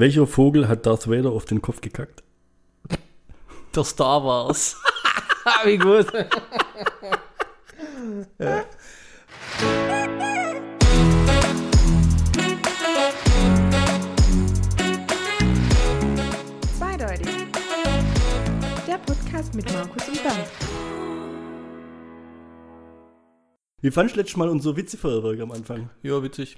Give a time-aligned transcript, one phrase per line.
[0.00, 2.22] Welcher Vogel hat Darth Vader auf den Kopf gekackt?
[3.74, 4.76] Der Star Wars.
[5.64, 6.06] Wie gut.
[16.78, 17.26] Zweideutig.
[18.86, 20.48] Der Podcast mit Markus und Bernd.
[23.80, 25.90] Wie fandest du letztes Mal unser Witzefeuerwerk am Anfang?
[26.04, 26.56] Ja, witzig.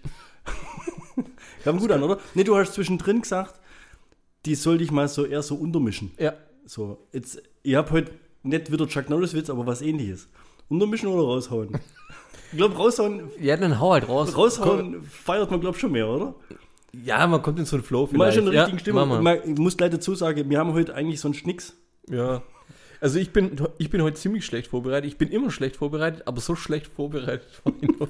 [1.64, 2.18] Kam gut an, oder?
[2.34, 3.60] Nee, du hast zwischendrin gesagt,
[4.46, 6.12] die soll ich mal so eher so untermischen.
[6.18, 6.34] Ja.
[6.64, 10.28] So, jetzt, ich habe heute nicht wieder Chuck Norris-Witz, aber was ähnliches.
[10.68, 11.78] Untermischen oder raushauen?
[12.52, 14.36] Ich glaube, raushauen, Ja, dann hau halt raus.
[14.36, 16.34] raushauen feiert man, glaube ich, schon mehr, oder?
[17.04, 18.34] Ja, man kommt in so einen Flow Man ist vielleicht.
[18.38, 19.08] schon in der richtigen ja, Stimmung.
[19.08, 19.36] mach mal.
[19.38, 21.76] Man, ich muss gleich dazu sagen, wir haben heute eigentlich sonst nix.
[22.08, 22.42] Ja.
[23.00, 25.08] Also ich bin, ich bin heute ziemlich schlecht vorbereitet.
[25.10, 28.08] Ich bin immer schlecht vorbereitet, aber so schlecht vorbereitet war ich noch.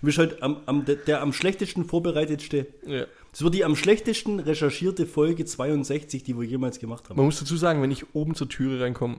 [0.00, 2.66] Du bist halt am, am, der, am schlechtesten vorbereitetste.
[2.86, 3.04] Ja.
[3.30, 7.16] Das wird die am schlechtesten recherchierte Folge 62, die wir jemals gemacht haben.
[7.16, 9.18] Man muss dazu sagen, wenn ich oben zur Türe reinkomme,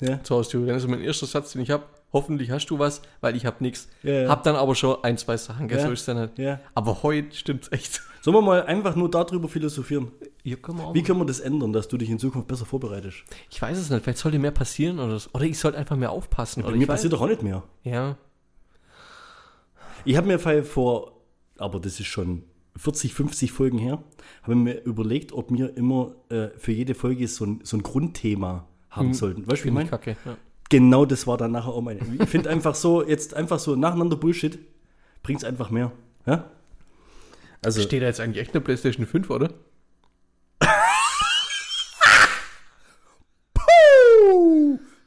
[0.00, 0.22] Ja.
[0.22, 3.34] zur Haustüre, dann ist mein erster Satz, den ich habe, hoffentlich hast du was, weil
[3.36, 3.88] ich habe nichts.
[4.02, 4.28] Ja, ja.
[4.28, 5.86] Hab dann aber schon ein, zwei Sachen, gell, Ja.
[5.86, 6.38] so ist dann halt.
[6.38, 6.60] Ja.
[6.74, 8.02] Aber heute stimmt's echt.
[8.20, 10.10] Sollen wir mal einfach nur darüber philosophieren?
[10.42, 13.18] Hier können Wie können wir das ändern, dass du dich in Zukunft besser vorbereitest?
[13.50, 15.30] ich weiß es nicht, vielleicht sollte mehr passieren oder so.
[15.32, 16.62] Oder ich sollte einfach mehr aufpassen.
[16.62, 17.62] Bei oder mir passiert doch auch nicht mehr.
[17.82, 18.16] Ja.
[20.04, 21.20] Ich habe mir fall- vor,
[21.58, 22.42] aber das ist schon
[22.76, 24.02] 40, 50 Folgen her,
[24.42, 28.66] habe mir überlegt, ob wir immer äh, für jede Folge so ein, so ein Grundthema
[28.90, 29.46] haben Hm, sollten.
[29.46, 29.88] Weißt du, wie ich meine?
[29.88, 30.16] kacke.
[30.24, 30.36] Ja.
[30.70, 32.00] Genau das war dann nachher auch meine.
[32.20, 34.58] Ich finde einfach so, jetzt einfach so nacheinander Bullshit
[35.22, 35.92] bringt es einfach mehr.
[36.26, 36.50] Ja?
[37.62, 39.50] Also, Steht da jetzt eigentlich echt eine PlayStation 5, oder?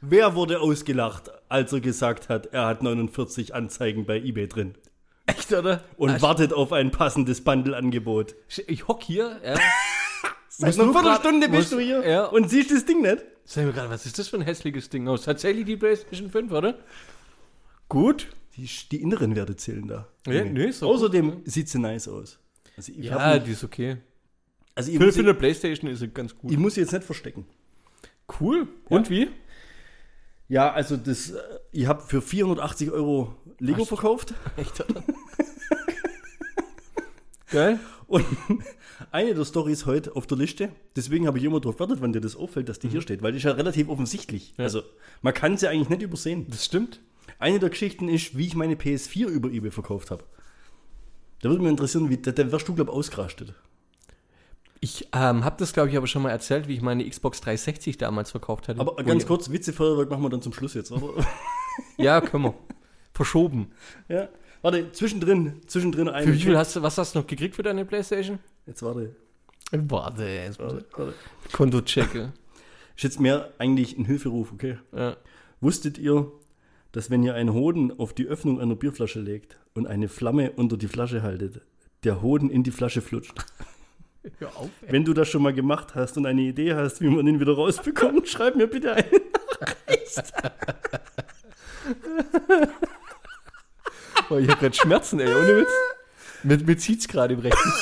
[0.00, 4.74] Wer wurde ausgelacht, als er gesagt hat, er hat 49 Anzeigen bei eBay drin
[5.26, 5.82] Echt, oder?
[5.96, 8.34] und Ah, wartet auf ein passendes Bundle-Angebot?
[8.66, 9.54] ich, hock hier, ja.
[10.48, 12.24] Seit einer Viertelstunde bist du hier ja.
[12.26, 13.24] und siehst das Ding nicht?
[13.44, 15.22] Sag mir gerade, was ist das für ein hässliches Ding aus?
[15.22, 16.78] Tatsächlich die PlayStation 5, oder?
[17.88, 18.26] Gut.
[18.56, 20.08] Die, die inneren Werte zählen da.
[20.26, 22.38] Ja, nee, ist doch Außerdem sieht sie nice aus.
[22.76, 23.98] Also Ja, nicht- die ist okay.
[24.74, 26.50] also ich, Für, für eine PlayStation ist sie ganz gut.
[26.50, 27.46] ich muss sie jetzt nicht verstecken.
[28.40, 28.66] Cool.
[28.88, 29.28] Und wie?
[30.48, 31.38] Ja, also das, äh,
[31.72, 35.02] ich habe für 480 Euro Lego du- verkauft Echt, oder?
[37.50, 37.80] Geil.
[38.06, 38.24] und
[39.10, 42.20] eine der Storys heute auf der Liste, deswegen habe ich immer darauf gewartet, wann dir
[42.20, 44.54] das auffällt, dass die hier steht, weil die ist ja relativ offensichtlich.
[44.58, 44.64] Ja.
[44.64, 44.82] Also
[45.22, 46.46] man kann sie eigentlich nicht übersehen.
[46.50, 47.00] Das stimmt.
[47.38, 50.24] Eine der Geschichten ist, wie ich meine PS4 über eBay verkauft habe.
[51.40, 53.54] Da würde mich interessieren, wie, da, da wärst du, glaube ich, ausgerastet.
[54.80, 57.98] Ich ähm, habe das, glaube ich, aber schon mal erzählt, wie ich meine Xbox 360
[57.98, 58.80] damals verkauft hatte.
[58.80, 61.24] Aber ganz kurz, Witzefeuerwerk machen wir dann zum Schluss jetzt, oder?
[61.96, 62.54] Ja, können wir.
[63.12, 63.70] Verschoben.
[64.08, 64.28] ja.
[64.62, 66.08] Warte, zwischendrin, zwischendrin.
[66.08, 68.40] Für wie viel hast du, was hast du noch gekriegt für deine Playstation?
[68.66, 69.14] Jetzt warte.
[69.70, 71.14] Warte, jetzt warte, warte.
[71.52, 72.32] Konto checke.
[72.96, 74.78] Ist jetzt mehr eigentlich ein Hilferuf, okay?
[74.92, 75.16] Ja.
[75.60, 76.32] Wusstet ihr,
[76.90, 80.76] dass wenn ihr einen Hoden auf die Öffnung einer Bierflasche legt und eine Flamme unter
[80.76, 81.60] die Flasche haltet,
[82.02, 83.34] der Hoden in die Flasche flutscht?
[84.38, 84.92] Hör auf, ey.
[84.92, 87.54] Wenn du das schon mal gemacht hast und eine Idee hast, wie man ihn wieder
[87.54, 89.06] rausbekommt, schreib mir bitte eine
[89.60, 90.32] Nachricht.
[94.30, 95.70] Oh, ich hab grad Schmerzen, ey, ohne Witz.
[96.42, 97.72] Mir, mir zieht's gerade im Rechten.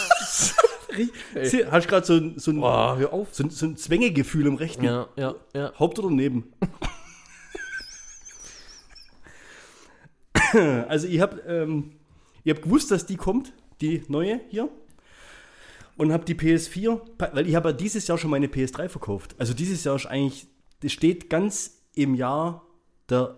[1.42, 3.28] Sie- Hast gerade so, ein- so, ein- hör auf.
[3.34, 4.84] so, so ein Zwängegefühl im Rechten.
[4.84, 5.72] Ja, ja, ja.
[5.78, 6.52] Haupt oder neben?
[10.88, 11.92] also ich habe ähm,
[12.44, 14.68] ich hab gewusst, dass die kommt, die neue hier.
[15.96, 19.34] Und habe die PS4, pa- weil ich habe ja dieses Jahr schon meine PS3 verkauft.
[19.38, 20.46] Also dieses Jahr ist eigentlich,
[20.80, 22.66] das steht ganz im Jahr
[23.08, 23.36] der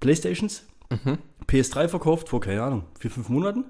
[0.00, 0.66] Playstations.
[1.46, 3.64] PS3 verkauft vor, keine Ahnung, vier, fünf Monaten.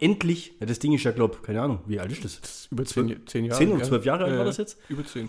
[0.00, 2.66] Endlich, ja, das Ding ist ja, glaube keine Ahnung, wie alt ist das?
[2.70, 3.58] Über zehn, zehn Jahre.
[3.58, 4.76] Zehn oder zwölf Jahre alt Ja, war das jetzt?
[4.88, 5.28] Über zehn.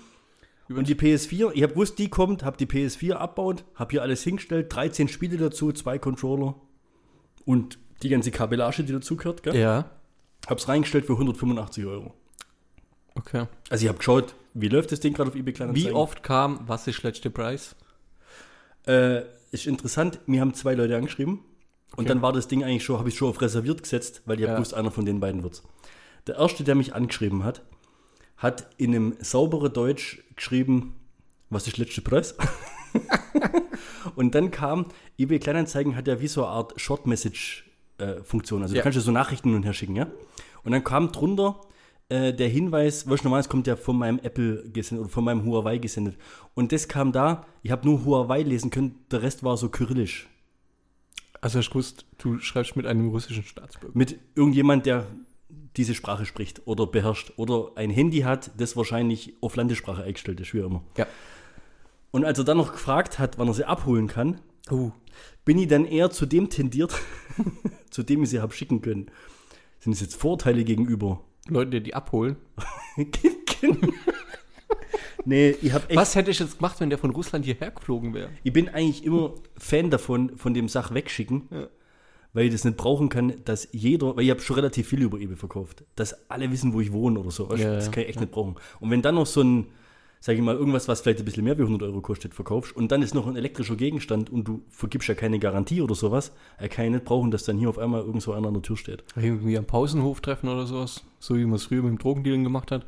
[0.68, 4.02] Über Und die PS4, ich habe gewusst, die kommt, habe die PS4 abbaut, habe hier
[4.02, 6.56] alles hingestellt, 13 Spiele dazu, zwei Controller
[7.46, 9.56] und die ganze Kabellage, die dazugehört, gell?
[9.56, 9.92] Ja.
[10.48, 12.14] Hab's reingestellt für 185 Euro.
[13.16, 13.48] Okay.
[13.70, 15.94] Also ich habe geschaut, wie läuft das Ding gerade auf eBay Wie Kleinanzeigen?
[15.96, 17.76] oft kam, was ist letzte Preis?
[18.88, 19.22] Äh,
[19.52, 21.40] ist interessant, mir haben zwei Leute angeschrieben
[21.96, 22.08] und Okay.
[22.10, 24.54] dann war das Ding eigentlich schon, habe ich schon auf reserviert gesetzt, weil ich Ja.
[24.56, 25.64] gewusst, einer von den beiden wird's.
[26.28, 27.62] Der erste, der mich angeschrieben hat,
[28.38, 30.96] hat in einem sauberen Deutsch geschrieben,
[31.50, 32.36] was ist letzte Preis?
[34.16, 34.88] und dann kam,
[35.18, 38.62] eBay Kleinanzeigen hat ja wie so eine Art Short-Message-Funktion.
[38.62, 38.80] Also Ja.
[38.80, 40.08] du kannst ja so Nachrichten hin und her schicken, ja?
[40.66, 41.62] Und dann kam drunter
[42.10, 45.46] äh, der Hinweis, weißt du, normalerweise kommt der von meinem Apple gesendet oder von meinem
[45.46, 46.18] Huawei gesendet.
[46.54, 50.28] Und das kam da, ich habe nur Huawei lesen können, der Rest war so kyrillisch.
[51.42, 53.98] Also du gewusst, du schreibst mit einem russischen Staatsbürger.
[53.98, 55.08] Mit irgendjemand, der
[55.78, 60.54] diese Sprache spricht oder beherrscht oder ein Handy hat, das wahrscheinlich auf Landessprache eingestellt ist,
[60.54, 60.84] wie immer.
[60.98, 61.06] Ja.
[62.12, 64.42] Und als er dann noch gefragt hat, wann er sie abholen kann,
[64.72, 64.92] Oh.
[65.44, 67.00] bin ich dann eher zu dem tendiert,
[67.92, 69.12] zu dem ich sie habe schicken können.
[69.86, 71.22] Sind es jetzt Vorteile gegenüber?
[71.48, 72.38] Leute, die die abholen.
[75.26, 75.96] nee, ich habe echt.
[75.96, 78.30] Was hätte ich jetzt gemacht, wenn der von Russland hierher geflogen wäre?
[78.42, 81.68] Ich bin eigentlich immer Fan davon, von dem Sach wegschicken, Ja.
[82.34, 85.20] weil ich das nicht brauchen kann, dass jeder, weil ich habe schon relativ viel über
[85.20, 87.46] eBay verkauft, dass alle wissen, wo ich wohne oder so.
[87.46, 87.56] du?
[87.56, 87.92] Ja, das ja.
[87.92, 88.56] kann ich echt nicht brauchen.
[88.80, 89.68] Und wenn dann noch so ein,
[90.26, 92.92] sage ich mal, irgendwas, was vielleicht ein bisschen mehr wie 100 Euro kostet, verkaufst und
[92.92, 96.68] dann ist noch ein elektrischer Gegenstand und du vergibst ja keine Garantie oder sowas, er
[96.68, 99.04] kann ja nicht brauchen, dass dann hier auf einmal irgendwo einer an der Tür steht.
[99.16, 101.04] Irgendwie am Pausenhof treffen oder sowas.
[101.20, 102.88] So wie man es früher mit dem Drogendealen gemacht hat.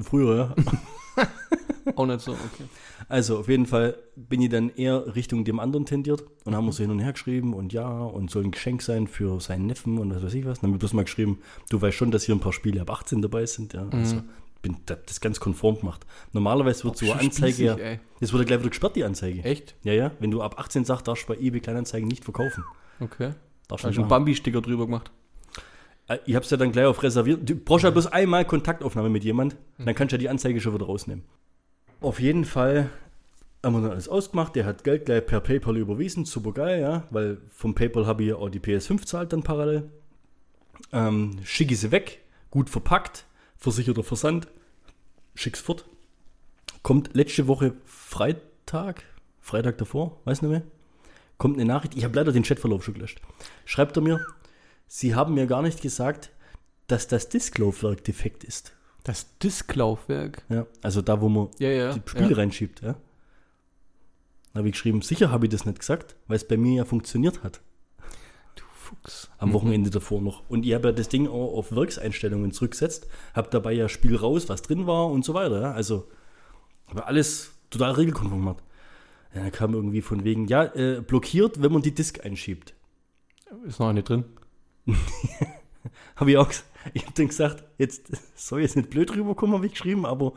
[0.00, 1.24] Früher, ja.
[1.96, 2.64] Auch nicht so, okay.
[3.10, 6.82] Also auf jeden Fall bin ich dann eher Richtung dem anderen tendiert und haben so
[6.82, 10.14] hin und her geschrieben und ja und soll ein Geschenk sein für seinen Neffen und
[10.14, 10.60] was weiß ich was.
[10.60, 12.90] Dann haben wir bloß mal geschrieben, du weißt schon, dass hier ein paar Spiele ab
[12.90, 13.74] 18 dabei sind.
[13.74, 14.22] Ja, also
[14.68, 16.06] bin hab das ganz konform gemacht.
[16.32, 17.76] Normalerweise wird so eine Anzeige ja,
[18.20, 19.42] das wurde gleich wieder gesperrt, die Anzeige.
[19.44, 19.74] Echt?
[19.82, 22.64] Ja, ja, wenn du ab 18 sagst, darfst du bei eBay Kleinanzeigen nicht verkaufen.
[23.00, 23.32] Okay.
[23.68, 24.08] Darfst du einen.
[24.08, 25.10] Bambi-Sticker drüber gemacht?
[26.08, 27.48] Äh, Ich hab's ja dann gleich auf reserviert.
[27.48, 30.74] Du brauchst ja bloß einmal Kontaktaufnahme mit jemand, dann kannst du ja die Anzeige schon
[30.74, 31.24] wieder rausnehmen.
[32.00, 32.90] Auf jeden Fall
[33.64, 34.54] haben wir dann alles ausgemacht.
[34.54, 36.24] Der hat Geld gleich per PayPal überwiesen.
[36.24, 39.90] Super geil, ja, weil vom PayPal habe ich ja auch die PS5 zahlt dann parallel.
[40.92, 42.20] Ähm, schicke sie weg,
[42.50, 43.24] gut verpackt,
[43.56, 44.46] versicherter Versand,
[45.36, 45.84] schick's fort.
[46.82, 49.04] Kommt letzte Woche Freitag,
[49.40, 50.62] Freitag davor, weiß nicht mehr,
[51.38, 51.96] kommt eine Nachricht.
[51.96, 53.20] Ich habe leider den Chatverlauf schon gelöscht.
[53.64, 54.20] Schreibt er mir,
[54.88, 56.30] Sie haben mir gar nicht gesagt,
[56.86, 58.72] dass das Disklaufwerk defekt ist.
[59.02, 60.42] Das Disklaufwerk.
[60.48, 61.92] Ja, also da, wo man Ja, ja.
[61.92, 62.36] die Spiele ja.
[62.36, 62.82] reinschiebt.
[62.82, 62.96] Ja.
[64.52, 66.84] Da habe ich geschrieben, sicher habe ich das nicht gesagt, weil es bei mir ja
[66.84, 67.60] funktioniert hat.
[68.86, 69.30] Fuchs.
[69.38, 70.48] Am Wochenende davor noch.
[70.48, 74.48] Und ich habe ja das Ding auch auf Werkseinstellungen zurückgesetzt, habe dabei ja Spiel raus,
[74.48, 75.60] was drin war und so weiter.
[75.60, 75.72] Ja.
[75.72, 76.08] Also
[76.88, 78.62] habe alles total regelkonform gemacht.
[79.34, 82.74] Ja, dann kam irgendwie von wegen, ja, äh, blockiert, wenn man die Disk einschiebt.
[83.66, 84.24] Ist noch nicht drin.
[86.16, 86.50] Habe ich auch
[86.94, 90.34] ich habe dann gesagt, jetzt soll jetzt nicht blöd rüberkommen, habe ich geschrieben, aber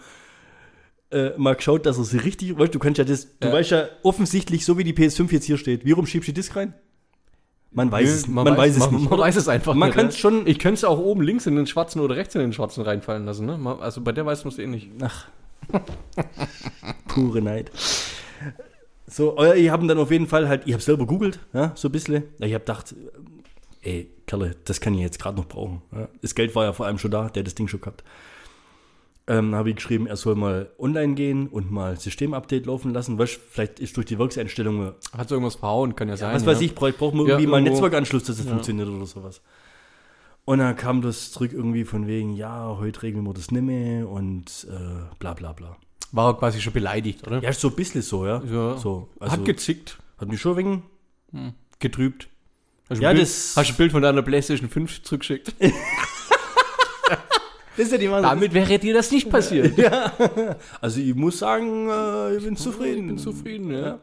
[1.11, 3.53] äh, mal geschaut, dass er sie richtig, weißt du, kannst ja das, du Ja.
[3.53, 6.35] weißt ja offensichtlich, so wie die PS5 jetzt hier steht, wie rum schiebst du die
[6.41, 6.73] Disk rein?
[7.71, 9.09] Man weiß es, man, weiß, es man, nicht.
[9.11, 10.17] Man weiß es einfach Man nicht.
[10.17, 12.83] schon- Ich könnte es auch oben links in den schwarzen oder rechts in den schwarzen
[12.83, 13.45] reinfallen lassen.
[13.45, 13.57] Ne?
[13.57, 14.89] Man- Also bei der weiß man es eh nicht.
[15.01, 15.27] Ach.
[17.07, 17.71] Pure Neid.
[19.07, 21.87] So, euer, ihr habt dann auf jeden Fall halt, ich habe selber googelt, ja, so
[21.87, 22.23] ein bisschen.
[22.39, 22.93] Ich habe gedacht,
[23.81, 25.81] ey, Kerle, das kann ich jetzt gerade noch brauchen.
[25.91, 26.07] Ja.
[26.21, 28.03] Das Geld war ja vor allem schon da, der hat das Ding schon gehabt.
[29.29, 33.17] Ähm, habe ich geschrieben, er soll mal online gehen und mal Systemupdate laufen lassen.
[33.19, 36.33] Weißt, vielleicht ist durch die Werkseinstellungen, Hat so irgendwas verhauen, kann ja sein.
[36.33, 36.47] was ja.
[36.47, 37.67] weiß ich, braucht braucht man Ja, irgendwie mal einen.
[37.67, 38.51] Netzwerkanschluss, dass das Ja.
[38.53, 39.41] funktioniert oder sowas.
[40.45, 44.09] Und dann kam das zurück irgendwie von wegen, ja, heute regeln wir das nicht mehr
[44.09, 45.77] und äh, bla bla bla.
[46.11, 47.39] War quasi schon beleidigt, oder?
[47.43, 48.41] Ja, ist so ein bisschen so, ja.
[48.43, 48.77] Ja.
[48.77, 50.83] So, also, Hat gezickt, hat mich schon wegen.
[51.77, 52.29] getrübt.
[52.89, 55.53] Hast du Ja, Bild, das- hast du ein Bild von deiner Playstation 5 zurückgeschickt?
[57.79, 59.73] Das ist ja die Damit wäre dir das nicht passiert.
[60.81, 63.01] Also ich muss sagen, äh, ich bin zufrieden.
[63.03, 63.79] Ich bin zufrieden, ja.
[63.79, 63.99] Ja.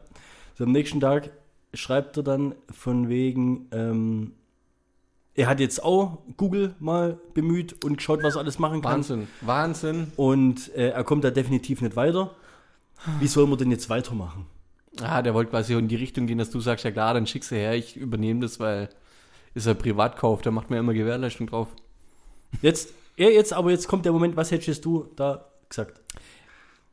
[0.55, 1.29] So am nächsten Tag
[1.75, 4.31] schreibt er dann von wegen, ähm,
[5.35, 8.93] er hat jetzt auch Google mal bemüht und geschaut, was er alles machen kann.
[8.93, 10.11] Wahnsinn, Wahnsinn.
[10.15, 12.31] Und äh, er kommt da definitiv nicht weiter.
[13.19, 14.47] Wie soll man denn jetzt weitermachen?
[14.99, 17.51] Ah, der wollte quasi in die Richtung gehen, dass du sagst, ja klar, dann schickst
[17.51, 18.89] du her, ich übernehme das, weil
[19.53, 21.67] ist ein Privatkauf, da macht man ja immer Gewährleistung drauf.
[22.61, 26.01] Jetzt, ja, jetzt, aber jetzt kommt der Moment, was hättest du da gesagt?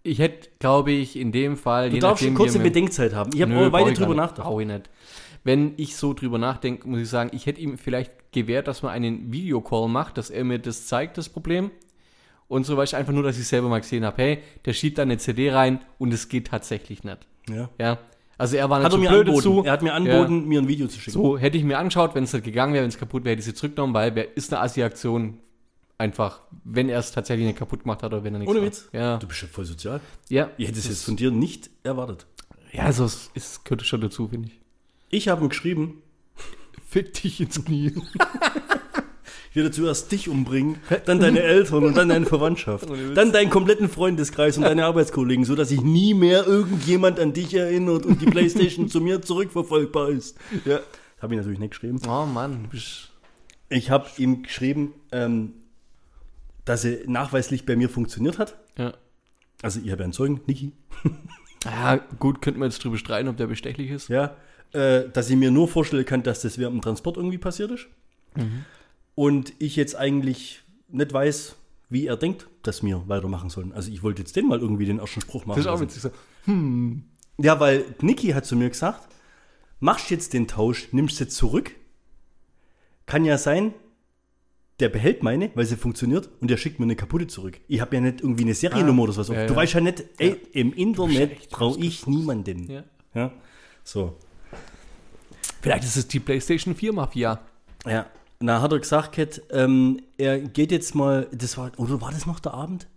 [0.03, 3.31] Ich hätte, glaube ich, in dem Fall, Du darfst schon kurze Bedenkzeit haben.
[3.35, 4.53] Ich habe auch weiter ich gar drüber nachgedacht.
[4.61, 4.91] Ich nicht.
[5.45, 8.93] Wenn ich so drüber nachdenke, muss ich sagen, ich hätte ihm vielleicht gewährt, dass man
[8.93, 11.71] einen Videocall macht, dass er mir das zeigt, das Problem.
[12.49, 14.99] Und so, weißt du, einfach nur, dass ich selber mal gesehen habe, hey, der schiebt
[14.99, 17.27] da eine CD rein und es geht tatsächlich nicht.
[17.49, 17.71] Ja.
[17.79, 17.99] Ja.
[18.37, 19.45] Also er war nicht Hat er so mir blöd angeboten.
[19.45, 19.63] dazu.
[19.65, 21.13] Er hat mir angeboten, mir ein Video zu schicken.
[21.13, 23.41] So, hätte ich mir angeschaut, wenn es nicht gegangen wäre, wenn es kaputt wäre, hätte
[23.41, 25.39] ich sie zurückgenommen, weil wer ist eine Assi-Aktion
[25.99, 28.73] einfach, wenn er es tatsächlich nicht kaputt gemacht hat oder wenn er nichts Ohne macht.
[28.73, 28.89] Witz.
[28.93, 29.17] Ja.
[29.19, 30.01] Du bist ja voll sozial.
[30.29, 30.51] ja.
[30.57, 32.27] Ich hätte es das- jetzt von dir nicht erwartet.
[32.73, 34.61] Ja, also es, es gehört schon dazu, finde ich.
[35.11, 36.03] Ich habe ihm geschrieben,
[36.89, 37.93] Fick dich ins Knie.
[39.51, 42.89] ich werde zuerst dich umbringen, dann deine Eltern und dann deine Verwandtschaft.
[43.15, 48.07] Dann deinen kompletten Freundeskreis und deine Arbeitskollegen, sodass sich nie mehr irgendjemand an dich erinnert
[48.07, 50.37] und die Playstation zu mir zurückverfolgbar ist.
[50.65, 50.81] Ja.
[51.21, 52.01] Habe ich natürlich nicht geschrieben.
[52.09, 52.69] Oh Mann,
[53.69, 55.55] Ich habe ihm geschrieben, ähm,
[56.65, 58.57] dass sie nachweislich bei mir funktioniert hat.
[58.77, 58.95] Ja.
[59.63, 60.73] Also ich habe einen Zeugen, Niki.
[61.65, 64.09] Ja, gut, könnten wir jetzt drüber streiten, ob der bestechlich ist.
[64.09, 64.37] Ja,
[64.73, 67.87] äh, dass ich mir nur vorstellen kann, dass das während dem Transport irgendwie passiert ist.
[69.15, 71.57] und ich jetzt eigentlich nicht weiß,
[71.89, 73.73] wie er denkt, dass wir weitermachen sollen.
[73.73, 75.57] Also ich wollte jetzt den mal irgendwie den ersten Spruch machen.
[75.57, 76.03] Das ist auch witzig.
[76.03, 76.11] So.
[77.39, 79.09] Ja, weil Niki hat zu mir gesagt,
[79.81, 81.73] machst jetzt den Tausch, nimmst sie zurück.
[83.07, 83.75] Kann ja sein,
[84.81, 87.61] der behält meine, weil sie funktioniert und der schickt mir eine kaputte zurück.
[87.69, 89.29] Ich habe ja nicht irgendwie eine Seriennummer oder sowas.
[89.29, 89.57] ja, du ja.
[89.57, 92.71] weißt ja nicht, ey, im Internet brauche ich niemanden.
[92.71, 92.85] Ja.
[93.15, 93.33] Ja.
[93.85, 94.17] So.
[95.63, 97.41] Vielleicht ist es die PlayStation 4 Mafia.
[97.87, 98.07] Ja.
[98.41, 102.27] Na, hat er gesagt, Kat, ähm, er geht jetzt mal, das war, oder war das
[102.27, 102.89] noch der Abend?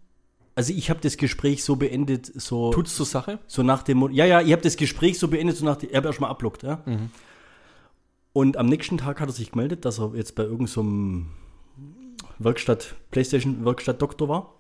[0.56, 3.38] Also ich habe das Gespräch so beendet, so, Tut's zur Sache?
[3.46, 5.96] so nach dem, ja, ja, ich habe das Gespräch so beendet, so nach dem, ich
[5.96, 6.84] habe erstmal abblockt, ja.
[8.34, 10.84] Und am nächsten Tag hat er sich gemeldet, dass er jetzt bei irgendeinem so
[12.40, 14.54] Werkstatt, Playstation Werkstatt Doktor war.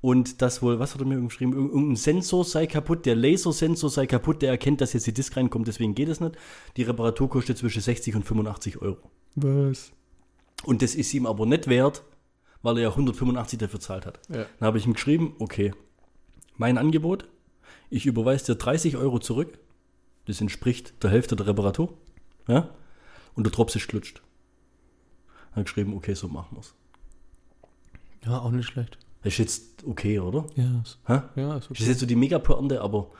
[0.00, 1.54] Und das wohl, was hat er mir geschrieben?
[1.54, 5.36] Irg- Irgendein Sensor sei kaputt, der Lasersensor sei kaputt, der erkennt, dass jetzt die Disk
[5.36, 6.36] reinkommt, deswegen geht es nicht.
[6.76, 8.98] Die Reparatur kostet zwischen 60 und 85 Euro.
[9.34, 9.90] Was?
[10.64, 12.04] Und das ist ihm aber nicht wert,
[12.62, 14.20] weil er ja 185 dafür zahlt hat.
[14.28, 14.46] Ja.
[14.60, 15.72] Dann habe ich ihm geschrieben, okay,
[16.56, 17.26] mein Angebot,
[17.90, 19.58] ich überweise dir 30 Euro zurück,
[20.26, 21.94] das entspricht der Hälfte der Reparatur,
[22.46, 22.68] ja,
[23.34, 24.22] und der Drops ist klutscht.
[25.56, 26.74] Dann geschrieben, okay, so machen wir's.
[28.24, 28.98] Ja, auch nicht schlecht.
[29.22, 30.46] Das ist jetzt okay, oder?
[30.54, 31.20] Ja, ist, Hä?
[31.36, 31.82] ja, ist Das okay.
[31.82, 33.10] ist jetzt so die Mega-Pointe, aber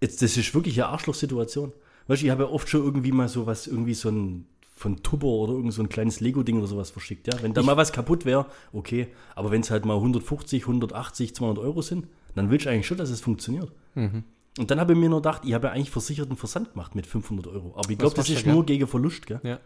[0.00, 1.72] jetzt, das ist wirklich eine Arschlochsituation.
[2.06, 4.46] Weißt du, ich habe ja oft schon irgendwie mal so was, irgendwie so ein
[4.82, 7.32] von Tupper oder irgend so ein kleines Lego-Ding oder sowas verschickt.
[7.32, 7.40] Ja?
[7.40, 9.08] Wenn da mal was kaputt wäre, okay.
[9.36, 12.98] Aber wenn es halt mal 150, 180, 200 Euro sind, dann willst du eigentlich schon,
[12.98, 13.70] dass es funktioniert.
[13.94, 14.24] Mhm.
[14.58, 17.06] Und dann habe ich mir nur gedacht, ich habe ja eigentlich versicherten Versand gemacht mit
[17.06, 17.74] 500 Euro.
[17.76, 19.40] Aber ich glaube, das ist der, nur gegen Verlust, gell?
[19.44, 19.60] Ja.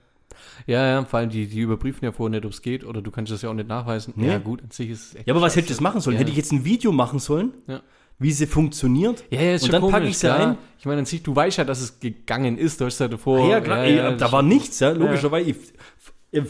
[0.66, 3.10] Ja, ja, vor allem die, die überprüfen ja vorher nicht, ob es geht oder du
[3.10, 4.12] kannst das ja auch nicht nachweisen.
[4.16, 4.28] Nee.
[4.28, 5.26] Ja, gut, an sich ist es echt.
[5.26, 5.60] Ja, aber was scheiße.
[5.60, 6.14] hätte ich jetzt machen sollen?
[6.16, 6.20] Ja.
[6.20, 7.80] Hätte ich jetzt ein Video machen sollen, Ja.
[8.18, 9.24] wie sie funktioniert?
[9.30, 10.58] Ja, ja, ist und schon dann packe ich sie ein.
[10.78, 12.80] Ich meine, an sich, du weißt ja, dass es gegangen ist.
[12.80, 13.48] Du hast ja davor.
[13.48, 15.50] Ja, klar, ey, da war nichts, ja, logischerweise.
[15.50, 15.56] Ich,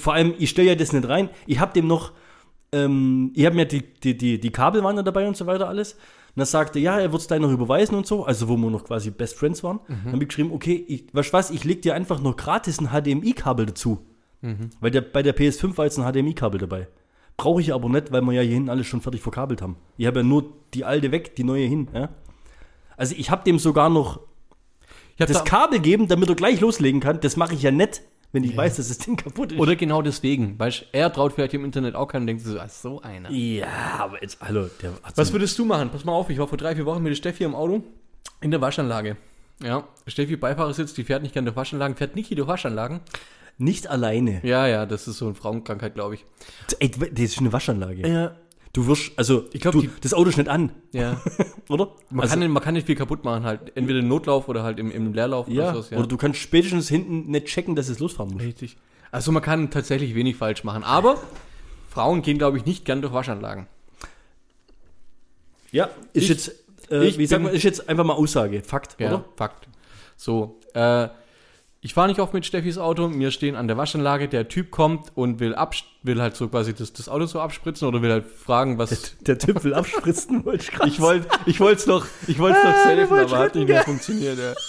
[0.00, 1.28] vor allem, ich stelle ja das nicht rein.
[1.46, 2.12] Ich habe dem noch,
[2.72, 5.96] ähm, ich habe mir die, die, die, die Kabel waren dabei und so weiter alles.
[6.36, 8.70] Und er sagte, ja, er wird es gleich noch überweisen und so, also wo wir
[8.70, 9.80] noch quasi Best Friends waren.
[9.88, 9.94] Mhm.
[10.04, 12.78] Dann habe ich geschrieben, okay, ich, weißt du was, ich leg dir einfach noch gratis
[12.78, 14.04] ein HDMI-Kabel dazu.
[14.42, 14.68] Mhm.
[14.80, 16.88] Weil der, bei der PS5 war jetzt ein HDMI-Kabel dabei.
[17.38, 19.76] Brauche ich aber nicht, weil wir ja hier hinten alles schon fertig verkabelt haben.
[19.96, 21.88] Ich habe ja nur die alte weg, die neue hin.
[21.94, 22.10] Ja?
[22.98, 24.20] Also ich habe dem sogar noch
[25.18, 28.02] das da, Kabel geben, damit er gleich loslegen kann, das mache ich ja nicht,
[28.36, 29.58] wenn ich weiß, dass das Ding kaputt ist.
[29.58, 30.58] oder genau deswegen.
[30.58, 33.30] Du, er traut vielleicht im Internet auch keinen und denkt so, ah, so einer.
[33.30, 33.66] ja,
[33.98, 35.88] aber jetzt, hallo, der hat Was würdest du machen?
[35.88, 37.82] Pass mal auf, ich war vor drei, vier Wochen mit der Steffi im Auto
[38.42, 39.16] in der Waschanlage.
[39.62, 43.00] Ja, Steffi Beifahrersitz, die fährt nicht gerne durch Waschanlagen, fährt Niki durch Waschanlagen.
[43.56, 44.40] nicht alleine.
[44.44, 46.26] Ja, ja, das ist so eine Frauenkrankheit, glaube ich.
[46.78, 48.06] Ey, das ist eine Waschanlage.
[48.06, 48.36] Ja.
[48.76, 51.18] Du wirst, also, Ich glaub, du, die- das Auto nicht an, Ja.
[51.70, 51.88] oder?
[52.10, 53.74] Man, also, kann, nicht- man kann nicht viel kaputt machen, halt.
[53.74, 55.96] Entweder im Notlauf oder halt im, im Leerlauf ja, oder so.
[55.96, 58.42] oder du kannst spätestens hinten nicht checken, dass es losfahren muss.
[58.42, 58.76] Richtig.
[59.10, 60.84] Also man kann tatsächlich wenig falsch machen.
[60.84, 61.16] Aber
[61.88, 63.66] Frauen gehen, glaube ich, nicht gern durch Waschanlagen.
[65.72, 66.52] Ja, ist Ich- jetzt,
[66.90, 69.24] äh, ich wie sagt man, ist jetzt einfach mal Aussage, Fakt, Ja, oder?
[69.36, 69.68] Fakt.
[70.18, 71.08] So, äh,
[71.80, 75.12] ich fahre nicht oft mit Steffis Auto, wir stehen an der Waschanlage, der Typ kommt
[75.14, 78.26] und will, abs will halt so quasi das, das Auto so abspritzen oder will halt
[78.26, 79.16] fragen, was...
[79.20, 82.70] Der Typ will abspritzen, wollte ich gerade Ich wollte ich es noch, ich wollt's noch
[82.72, 84.38] Ah, wolltest aber hat nicht mehr funktioniert.
[84.38, 84.54] Ja.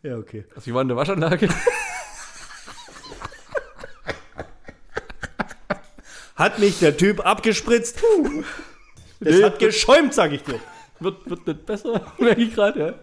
[0.00, 0.44] Ja, okay.
[0.54, 1.48] Also ich war in der Waschanlage.
[6.36, 8.00] Hat mich der Typ abgespritzt.
[9.18, 9.42] Es Nee.
[9.42, 10.60] hat geschäumt, sag ich dir.
[11.00, 12.94] wird, wird nicht besser, merke ich gerade, ja.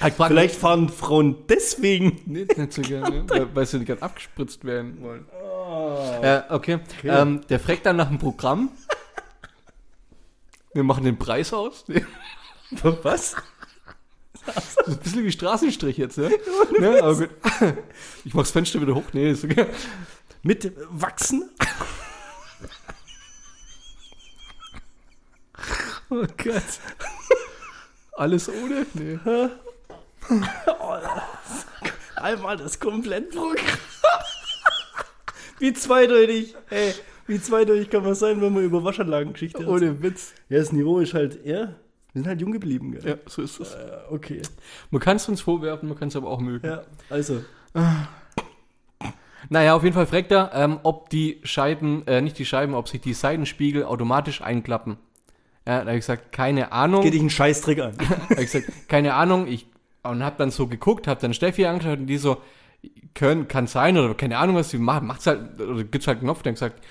[0.00, 2.20] Halt Vielleicht fahren Frauen deswegen.
[2.26, 5.26] Nee, nicht so gerne, weil, weil sie nicht gern abgespritzt werden wollen.
[6.22, 6.80] Ja, okay.
[7.02, 8.70] Ähm, der fragt dann nach dem Programm.
[10.74, 11.84] Wir machen den Preis aus.
[13.02, 13.36] Was?
[14.44, 16.28] Das ist ein bisschen wie Straßenstrich jetzt, ja?
[16.78, 17.02] ne?
[17.02, 17.30] Aber gut.
[18.24, 19.04] Ich mach das Fenster wieder hoch.
[19.12, 19.66] Nee, ist okay.
[20.42, 21.50] Mit Wachsen?
[26.10, 26.62] Oh Gott.
[28.12, 28.86] Alles ohne?
[28.94, 29.18] Nee.
[32.16, 33.56] Einmal das Komplettprogramm.
[35.58, 36.94] wie zweideutig, ey,
[37.26, 39.72] wie zweideutig kann man sein, wenn man über Waschanlagengeschichte redet?
[39.72, 40.32] Ohne Witz.
[40.48, 41.74] Ja, das Niveau ist halt, ja,
[42.16, 43.06] wir sind halt jung geblieben, gell?
[43.06, 43.74] Ja, so ist es.
[43.74, 44.40] Ja, okay.
[44.90, 46.66] Man kann es uns vorwerfen, man kann es aber auch mögen.
[46.66, 47.44] Ja, also.
[49.48, 52.88] Naja, auf jeden Fall fragt er, ähm, ob die Scheiben, äh, nicht die Scheiben, ob
[52.88, 54.96] sich die Seitenspiegel automatisch einklappen.
[55.66, 57.02] Ja, da habe ich gesagt, keine Ahnung.
[57.02, 57.96] Geht dich einen Scheißtrick an.
[58.30, 59.66] Hab ich gesagt, keine Ahnung, ich
[60.10, 62.38] und hab dann so geguckt, hab dann Steffi angeschaut und die so,
[63.14, 66.26] können, kann sein oder keine Ahnung, was sie macht, macht's halt, oder gibt's halt einen
[66.26, 66.84] Knopf, dann gesagt,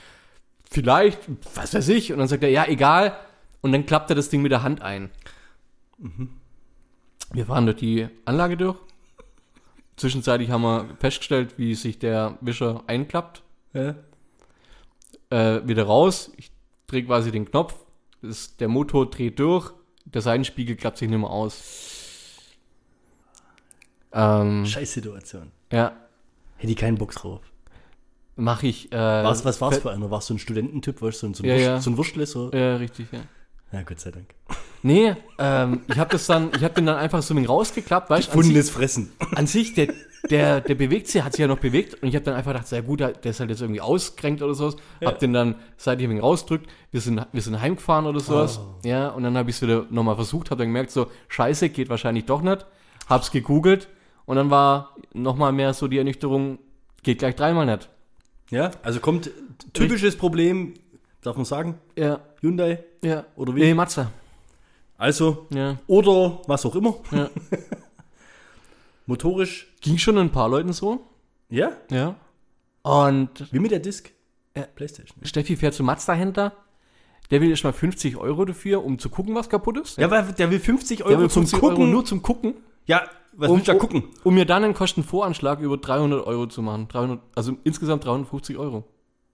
[0.70, 1.20] vielleicht,
[1.54, 3.18] was weiß ich, und dann sagt er, ja, egal,
[3.62, 5.10] und dann klappt er das Ding mit der Hand ein.
[7.32, 8.78] Wir fahren durch die Anlage durch
[9.98, 13.44] Zwischenzeitlich haben wir festgestellt, wie sich der Wischer einklappt.
[13.74, 13.96] Ja.
[15.30, 16.32] Äh, wieder raus.
[16.36, 16.52] Ich
[16.88, 17.76] drehe quasi den Knopf.
[18.22, 19.72] Das, der Motor dreht durch.
[20.04, 21.95] Der Seitenspiegel klappt sich nicht mehr aus.
[24.16, 25.52] Ähm, Scheiß Situation.
[25.72, 25.94] ja,
[26.58, 27.42] Hätte ich keinen Bock drauf.
[28.38, 28.92] mache ich.
[28.92, 30.10] Äh, Was, was war's fe- für einer?
[30.12, 31.02] Warst du ein Studententyp?
[31.02, 31.82] Warst du so ein, so ein, Ja, Wurst, ja.
[31.82, 32.26] so ein Wurstle?
[32.26, 32.52] So?
[32.52, 33.20] Ja, richtig, ja.
[33.72, 34.28] Ja, Gott sei Dank.
[34.84, 38.32] Nee, ähm, ich habe das dann, ich habe den dann einfach so rausgeklappt, weißt du,
[38.34, 39.12] Fundes Fressen.
[39.36, 39.92] an sich, der,
[40.30, 42.68] der, der bewegt sich, hat sich ja noch bewegt und ich habe dann einfach gedacht,
[42.68, 46.22] sehr gut, der ist halt jetzt irgendwie ausgekränkt oder sowas, hab den dann seitlich wenig
[46.24, 48.88] rausdrückt, wir sind, wir sind heimgefahren oder sowas, Oh.
[48.88, 51.90] ja, und dann habe ich es wieder nochmal versucht, habe dann gemerkt, so, scheiße, geht
[51.90, 52.66] wahrscheinlich doch nicht,
[53.10, 53.90] hab's gegoogelt
[54.26, 56.60] und dann war nochmal mehr so die Ernüchterung,
[57.04, 57.90] geht gleich dreimal nicht.
[58.50, 59.30] Ja, also kommt
[59.74, 60.74] typisches Problem,
[61.22, 63.26] darf man sagen, Ja, Hyundai ja.
[63.36, 63.62] oder wie?
[63.62, 64.12] Nee, Mazda.
[64.98, 66.96] Also, Ja, oder was auch immer.
[67.12, 67.30] ja.
[69.08, 71.06] Motorisch, Ging schon ein paar Leuten so,
[71.50, 72.16] ja, ja.
[72.82, 74.12] Und wie mit der Disc.
[74.56, 74.64] Ja.
[74.64, 75.18] Playstation.
[75.24, 76.54] Steffi fährt zum Mazda-Händler.
[77.32, 79.98] Der will erstmal 50 Euro dafür, um zu gucken, was kaputt ist.
[79.98, 81.78] Ja, weil der will 50 Euro will zum 50 Gucken.
[81.78, 82.54] Euro nur zum Gucken.
[82.86, 83.02] ja,
[83.38, 84.04] was um, willst du da gucken?
[84.24, 86.88] Um mir dann einen Kostenvoranschlag über 300 Euro zu machen.
[86.88, 88.84] 300, also insgesamt 350 Euro.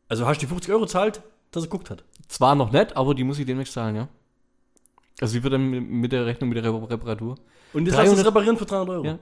[0.10, 2.04] Also hast du die 50 Euro zahlt, dass er geguckt hat.
[2.28, 4.08] Zwar noch nicht, aber die muss ich demnächst zahlen, ja.
[5.20, 7.36] Also die wird dann mit- der Rechnung, mit der Re- Reparatur.
[7.74, 9.06] Und das 300 hast du reparieren für 300 Euro.
[9.06, 9.20] Ja.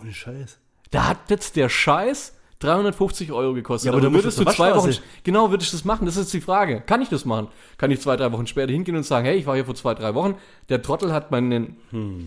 [0.00, 0.58] Ohne Scheiß.
[0.90, 3.86] Da hat jetzt der Scheiß 350 Euro gekostet.
[3.86, 4.92] Ja, aber du musst würdest auf du zwei Wochen,
[5.22, 6.06] genau, würdest du das machen?
[6.06, 6.80] Das ist die Frage.
[6.80, 7.48] Kann ich das machen?
[7.78, 9.94] Kann ich zwei, drei Wochen später hingehen und sagen, hey, ich war hier vor zwei,
[9.94, 10.34] drei Wochen,
[10.68, 11.76] der Trottel hat meinen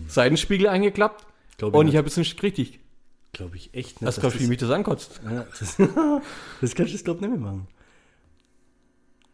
[0.08, 1.26] Seitenspiegel eingeklappt
[1.62, 2.80] Glaube und ich habe jetzt nicht richtig.
[3.32, 4.06] Glaube ich echt nicht.
[4.08, 5.20] Das dass kann wie mich das ankotzt.
[5.30, 7.66] Ja, das, das kannst du jetzt, glaube ich, nicht mehr machen.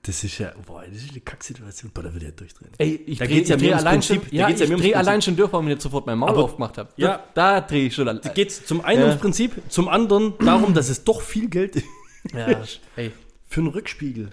[0.03, 1.91] Das ist ja, boah, das ist eine Kacksituation.
[1.93, 2.71] Boah, da würde ich ja durchdrehen.
[2.79, 4.23] Ey, ich Da dreh- geht's ja dreh allein Prinzip.
[4.23, 4.97] schon, Da ja, ja drehe Prinzip.
[4.97, 6.91] allein schon durch, weil ich nicht sofort mein Maul Aber- aufgemacht habe.
[6.97, 7.25] ja.
[7.35, 8.07] Da, da drehe ich schon.
[8.07, 9.07] Da geht es zum einen Ja.
[9.09, 11.87] ums Prinzip, zum anderen darum, dass es doch viel Geld ist
[12.33, 12.47] Ja,
[12.97, 13.11] ey.
[13.49, 14.31] für einen Rückspiegel.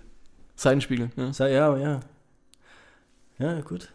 [0.56, 1.10] Seitenspiegel.
[1.18, 1.48] Ja.
[1.48, 2.00] Ja, ja.
[3.40, 3.92] Ja, gut.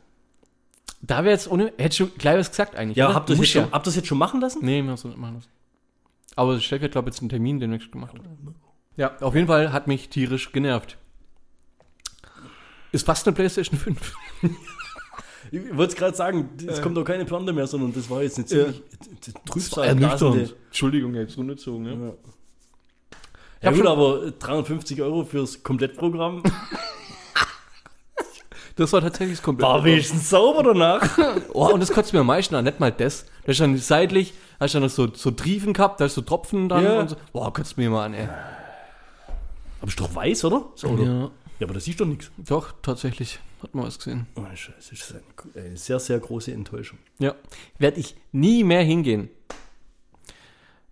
[1.02, 2.96] Da wäre jetzt ohne, hätte schon gleich was gesagt eigentlich.
[2.96, 3.14] Ja, oder?
[3.14, 4.58] habt ihr das, Muss jetzt schon- habt ihr das jetzt schon machen lassen?
[4.64, 5.48] Nee, wir müssen nicht machen lassen.
[6.36, 8.14] Aber Steffi hat, glaube ich, jetzt einen Termin demnächst gemacht.
[8.96, 10.96] Ja, auf jeden Fall hat mich tierisch genervt.
[12.92, 14.14] Ist fast eine PlayStation 5.
[15.52, 18.36] Ich wollte es gerade sagen, es kommt auch keine Pointe mehr, sondern das war jetzt
[18.38, 18.82] eine ziemlich
[19.46, 20.54] trübsal Ernüchternd.
[20.66, 21.92] Entschuldigung, jetzt runtergezogen, ja.
[21.92, 22.12] Ja.
[23.58, 26.44] Ich Ja, hab gut, schon- aber 350 Euro fürs Komplettprogramm
[28.80, 29.68] Das war tatsächlich komplett.
[29.68, 31.18] war wenigstens sauber danach.
[31.52, 33.26] Oh, und das kotzt mir am meisten an, nicht mal das.
[33.44, 36.22] Da ist dann seitlich, hast du dann noch so, so Triefen gehabt, da ist so
[36.22, 37.00] Tropfen dran Ja.
[37.00, 37.16] und so.
[37.34, 38.26] Boah, kotzt mir mal an, ey.
[39.80, 40.64] Aber ist doch weiß, oder?
[40.76, 41.02] So, oder?
[41.04, 41.30] Ja.
[41.58, 42.30] Ja, aber das siehst doch nichts.
[42.38, 43.38] doch, tatsächlich.
[43.62, 44.26] Hat man was gesehen.
[44.36, 45.14] Oh, Scheiße, das ist
[45.54, 46.98] eine, eine sehr, sehr große Enttäuschung.
[47.18, 47.34] Ja.
[47.78, 49.28] Werde ich nie mehr hingehen.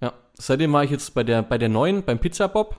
[0.02, 0.12] Ja.
[0.34, 2.78] Seitdem war ich jetzt bei der, bei der neuen, beim Pizza Bob.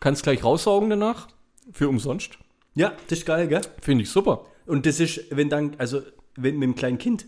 [0.00, 1.28] Kannst gleich raussaugen danach.
[1.72, 2.36] Für umsonst.
[2.74, 3.60] Ja, das ist geil, gell?
[3.80, 4.46] Finde ich super.
[4.66, 6.02] Und das ist, wenn dann, also,
[6.36, 7.26] wenn mit dem kleinen Kind,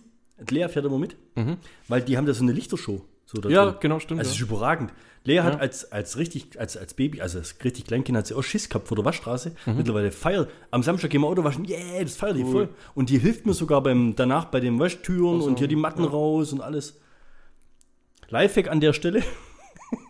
[0.48, 1.16] Lea fährt immer mit,
[1.88, 3.02] weil die haben da so eine Lichtershow.
[3.26, 3.74] So Ja, drin.
[3.80, 4.20] genau, stimmt.
[4.20, 4.34] Also, ja.
[4.36, 4.92] ist überragend.
[5.24, 5.58] Lea hat Ja.
[5.60, 8.88] als, als richtig, als, als Baby, also als richtig Kleinkind, hat sie auch Schiss gehabt
[8.88, 9.52] vor der Waschstraße.
[9.66, 9.76] Mhm.
[9.76, 10.50] Mittlerweile feiert.
[10.70, 11.64] Am Samstag gehen wir Auto waschen.
[11.68, 12.68] Yeah, das feiert die voll.
[12.94, 16.52] Und die hilft mir sogar beim, danach bei den Waschtüren und hier die Matten raus
[16.52, 16.98] und alles.
[18.30, 19.22] Lifehack an der Stelle.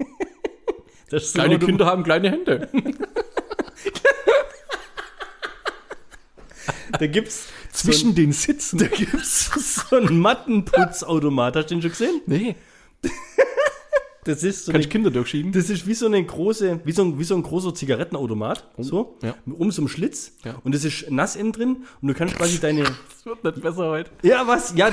[1.11, 2.69] das Kleine Kinder haben kleine Hände.
[6.99, 8.79] Da gibt's Zwischen den Sitzen.
[8.79, 9.51] Da gibt's
[9.89, 11.57] so einen Mattenputzautomat.
[11.57, 12.21] Hast du den schon gesehen?
[12.27, 12.57] Nee.
[14.25, 15.51] Das ist so Kann eine, ich Kinder durchschieben?
[15.53, 18.69] das ist wie so eine große, wie so ein, wie so ein großer Zigarettenautomat.
[18.77, 19.17] So.
[19.23, 19.35] Ja.
[19.47, 20.33] Um so einen Schlitz.
[20.45, 20.57] Ja.
[20.63, 21.85] Und das ist nass innen drin.
[22.03, 22.85] Und du kannst quasi deine.
[23.25, 24.11] Das wird nicht besser heute.
[24.23, 24.75] Ja, was?
[24.77, 24.91] Ja.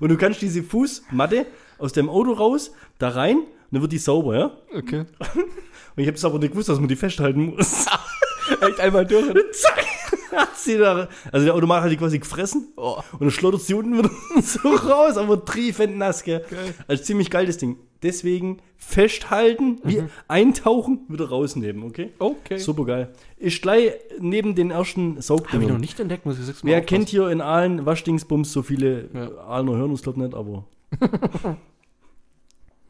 [0.00, 1.46] und du kannst diese Fußmatte
[1.78, 4.50] aus dem Auto raus, da rein, und dann wird die sauber, ja?
[4.76, 5.04] Okay.
[5.98, 7.86] Und ich habe es aber nicht gewusst, dass man die festhalten muss.
[8.60, 9.26] Echt einmal durch.
[9.52, 9.84] Zack!
[10.30, 12.98] Hat sie da, also der Automat hat die quasi gefressen Oh.
[13.14, 14.10] und dann schlottert sie unten wieder
[14.42, 16.44] so raus, aber triefend nass, gell?
[16.86, 17.78] Also ziemlich geil das Ding.
[18.04, 22.10] Deswegen festhalten, wie eintauchen, wieder rausnehmen, okay?
[22.20, 22.58] Okay.
[22.58, 23.12] Super geil.
[23.38, 25.68] Ist gleich neben den ersten Habe ich Saugdingern.
[25.72, 26.58] noch nicht entdeckt, muss ich sagen.
[26.62, 29.30] Wer kennt hier in Aalen Waschdingsbums so viele Ja.
[29.48, 30.64] Aalener hören uns glaube nicht, aber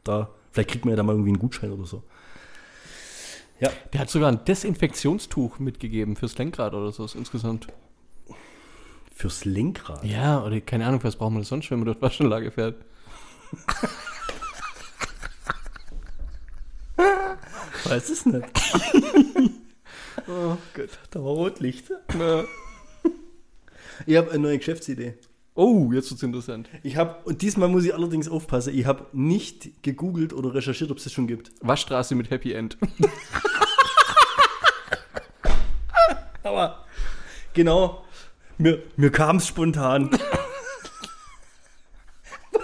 [0.03, 2.03] da, vielleicht kriegt man ja da mal irgendwie einen Gutschein oder so.
[3.59, 7.67] Ja, Der hat sogar ein Desinfektionstuch mitgegeben fürs Lenkrad oder so insgesamt.
[9.13, 10.03] fürs Lenkrad.
[10.05, 12.75] Ja, oder keine Ahnung, was braucht man das sonst, wenn man die Waschanlage fährt?
[17.85, 18.45] Weiß es nicht.
[20.27, 21.85] oh Gott, da war Rotlicht.
[24.05, 25.15] Ich habe eine neue Geschäftsidee.
[25.59, 26.69] Oh, jetzt wird's interessant.
[26.83, 30.99] Ich habe, und diesmal muss ich allerdings aufpassen, ich habe nicht gegoogelt oder recherchiert, ob
[30.99, 31.51] es das schon gibt.
[31.59, 32.77] Waschstraße mit Happy End.
[36.43, 36.85] Aber
[37.53, 38.05] genau,
[38.57, 40.11] mir, mir kam es spontan.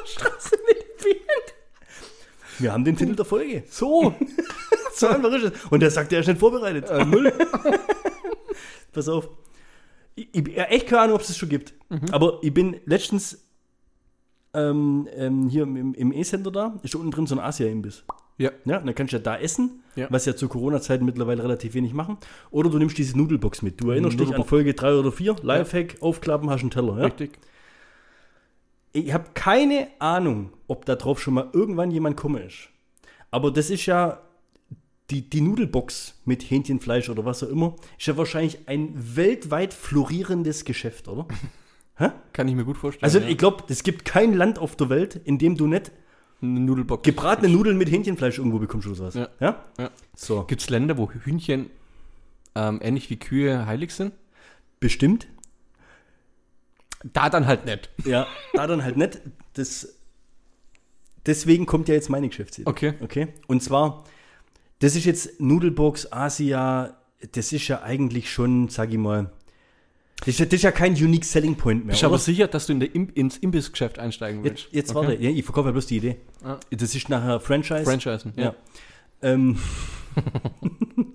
[0.05, 1.53] Straße mit Band.
[2.59, 3.65] Wir haben den Titel der Folge.
[3.69, 4.15] So.
[4.93, 5.51] So einfach ist es.
[5.69, 6.89] Und der sagt, er ist nicht vorbereitet.
[6.89, 7.33] Äh, null.
[8.93, 9.27] Pass auf.
[10.15, 11.73] Ich, ich ja, echt keine Ahnung, ob es das schon gibt.
[12.11, 13.45] Aber ich bin letztens
[14.53, 18.05] ähm, ähm, hier im, im E-Center da, ist unten drin so ein Asia-Imbiss.
[18.37, 18.51] Ja.
[18.65, 20.07] Ja, und dann kannst du ja da essen, Ja.
[20.09, 22.17] was ja zu Corona-Zeiten mittlerweile relativ wenig machen.
[22.51, 23.81] Oder du nimmst diese Nudelbox mit.
[23.81, 24.49] Du erinnerst dich an Nudelbox.
[24.49, 26.97] Folge 3 oder 4, Lifehack, aufklappen, hast einen Teller.
[26.97, 27.05] Ja?
[27.05, 27.37] Richtig.
[28.93, 32.69] Ich habe keine Ahnung, ob da drauf schon mal irgendwann jemand gekommen ist.
[33.31, 34.21] Aber das ist ja
[35.11, 40.65] die, die Nudelbox mit Hähnchenfleisch oder was auch immer, ist ja wahrscheinlich ein weltweit florierendes
[40.65, 41.27] Geschäft, oder?
[42.33, 43.05] Kann ich mir gut vorstellen.
[43.05, 43.27] Also ja.
[43.27, 45.91] ich glaube, es gibt kein Land auf der Welt, in dem du nicht
[46.41, 47.03] Eine Nudelbox.
[47.03, 49.13] gebratene Nudeln mit Hähnchenfleisch irgendwo bekommst oder sowas.
[49.13, 49.29] Ja.
[49.39, 49.63] ja?
[49.77, 49.91] Ja.
[50.15, 51.69] So, Gibt es Länder, wo Hühnchen
[52.55, 54.13] ähm, ähnlich wie Kühe heilig sind?
[54.85, 55.27] bestimmt.
[57.03, 57.89] Da dann halt nicht.
[58.05, 59.19] Ja, da dann halt nicht.
[59.53, 59.95] Das,
[61.25, 62.69] deswegen kommt ja jetzt meine Geschäftsidee.
[62.69, 62.93] Okay.
[63.01, 63.27] Okay.
[63.47, 64.03] Und zwar,
[64.79, 66.97] das ist jetzt Nudelbox Asia,
[67.31, 69.31] das ist ja eigentlich schon, sag ich mal,
[70.19, 71.91] das ist, ja- das ist ja kein Unique Selling Point mehr.
[71.91, 74.65] Bist du aber sicher, dass du in Im ins Imbissgeschäft einsteigen willst?
[74.65, 75.07] Jetzt, jetzt Okay.
[75.09, 76.17] warte, ja, ich verkaufe ja bloß die Idee.
[76.43, 76.57] Ah.
[76.71, 77.83] Das ist nachher Franchise.
[77.83, 78.43] Franchisen, ja.
[78.43, 78.55] Ja.
[79.21, 79.57] Ähm,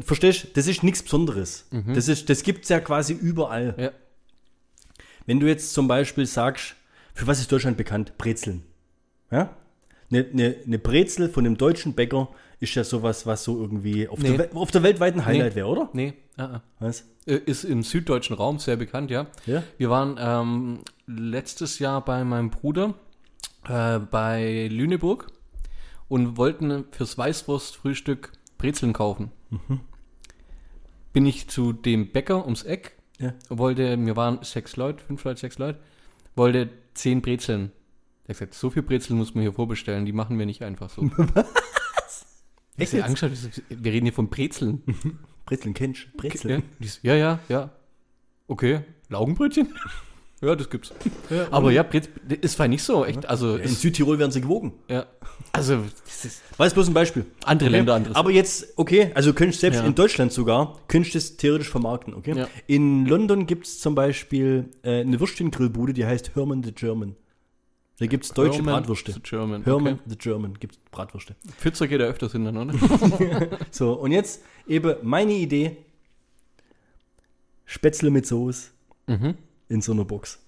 [0.00, 0.48] Verstehst du?
[0.54, 1.66] Das ist nichts Besonderes.
[1.94, 3.74] Das, ist- das gibt es ja quasi überall.
[3.78, 3.90] Ja.
[5.26, 6.74] Wenn du jetzt zum Beispiel sagst,
[7.14, 8.16] für was ist Deutschland bekannt?
[8.18, 8.62] Brezeln.
[9.30, 9.54] Ja?
[10.10, 14.18] Eine, eine, eine Brezel von einem deutschen Bäcker ist ja sowas, was so irgendwie auf,
[14.18, 14.36] Nee.
[14.36, 15.56] der, auf der weltweiten Highlight Nee.
[15.56, 15.88] wäre, oder?
[15.92, 16.62] Nee, ah, ah.
[16.78, 17.06] Was?
[17.26, 19.26] Äh, ist im süddeutschen Raum sehr bekannt, ja.
[19.46, 19.62] Ja?
[19.78, 22.94] Wir waren ähm, letztes Jahr bei meinem Bruder
[23.68, 25.28] äh, bei Lüneburg
[26.08, 29.30] und wollten fürs Weißwurstfrühstück Brezeln kaufen.
[31.12, 33.32] Bin ich zu dem Bäcker ums Eck, Ja.
[33.48, 35.78] wollte, wir waren sechs Leute, fünf Leute, sechs Leute,
[36.36, 37.72] wollte zehn Brezeln.
[38.30, 40.88] Der hat gesagt, so viel Brezeln muss man hier vorbestellen, die machen wir nicht einfach
[40.88, 41.02] so.
[41.34, 42.24] Was?
[42.76, 43.26] Echt Ich so,
[43.70, 44.84] wir reden hier von Brezeln.
[45.46, 46.06] Brezeln kennst du?
[46.06, 46.62] Ja, Brezeln.
[47.02, 47.70] ja, ja, ja.
[48.46, 49.74] Okay, Laugenbrötchen?
[50.42, 50.92] ja, das gibt's.
[51.50, 52.08] Aber ja, Brez,
[52.40, 53.26] ist war nicht so, echt.
[53.28, 54.74] Also, In ist, Südtirol werden sie gewogen.
[54.88, 55.06] ja.
[55.52, 57.26] Also, das ist War jetzt bloß ein Beispiel.
[57.44, 57.76] andere Okay?
[57.78, 58.16] Länder, anderes.
[58.16, 59.84] Aber jetzt, okay, also könntest selbst Ja.
[59.86, 62.36] in Deutschland sogar, könntest du es theoretisch vermarkten, okay?
[62.36, 62.48] Ja.
[62.68, 67.16] In London gibt es zum Beispiel äh, eine Würstchengrillbude, die heißt Herman the German.
[68.00, 69.12] Da gibt es deutsche Herman Bratwürste.
[69.12, 70.02] the German, Herman okay.
[70.06, 71.36] the German gibt es Bratwürste.
[71.58, 72.72] Pfützer geht ja öfters hin, oder?
[73.70, 75.76] So, und jetzt eben meine Idee:
[77.64, 78.68] Spätzle mit Soße
[79.06, 79.34] Mhm.
[79.68, 80.38] in so einer Box.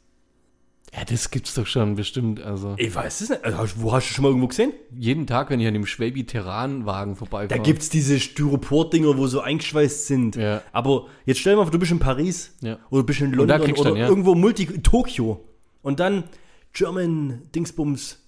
[0.94, 2.40] ja, das gibt's doch schon bestimmt.
[2.40, 3.44] Also, Ich weiß es nicht.
[3.44, 4.72] Also, wo hast du schon mal irgendwo gesehen?
[4.96, 7.60] jeden Tag, wenn ich an dem Schwabi-Terran-Wagen Da vorbeifahre.
[7.60, 10.36] gibt es diese Styropor-Dinger, wo so eingeschweißt sind.
[10.36, 10.62] Ja.
[10.72, 12.78] Aber jetzt stell dir mal vor, du bist in Paris Ja.
[12.90, 14.08] oder du bist in da London oder dann, ja.
[14.08, 15.42] irgendwo Multi Tokio.
[15.82, 16.24] Und dann
[16.72, 18.18] German Dingsbums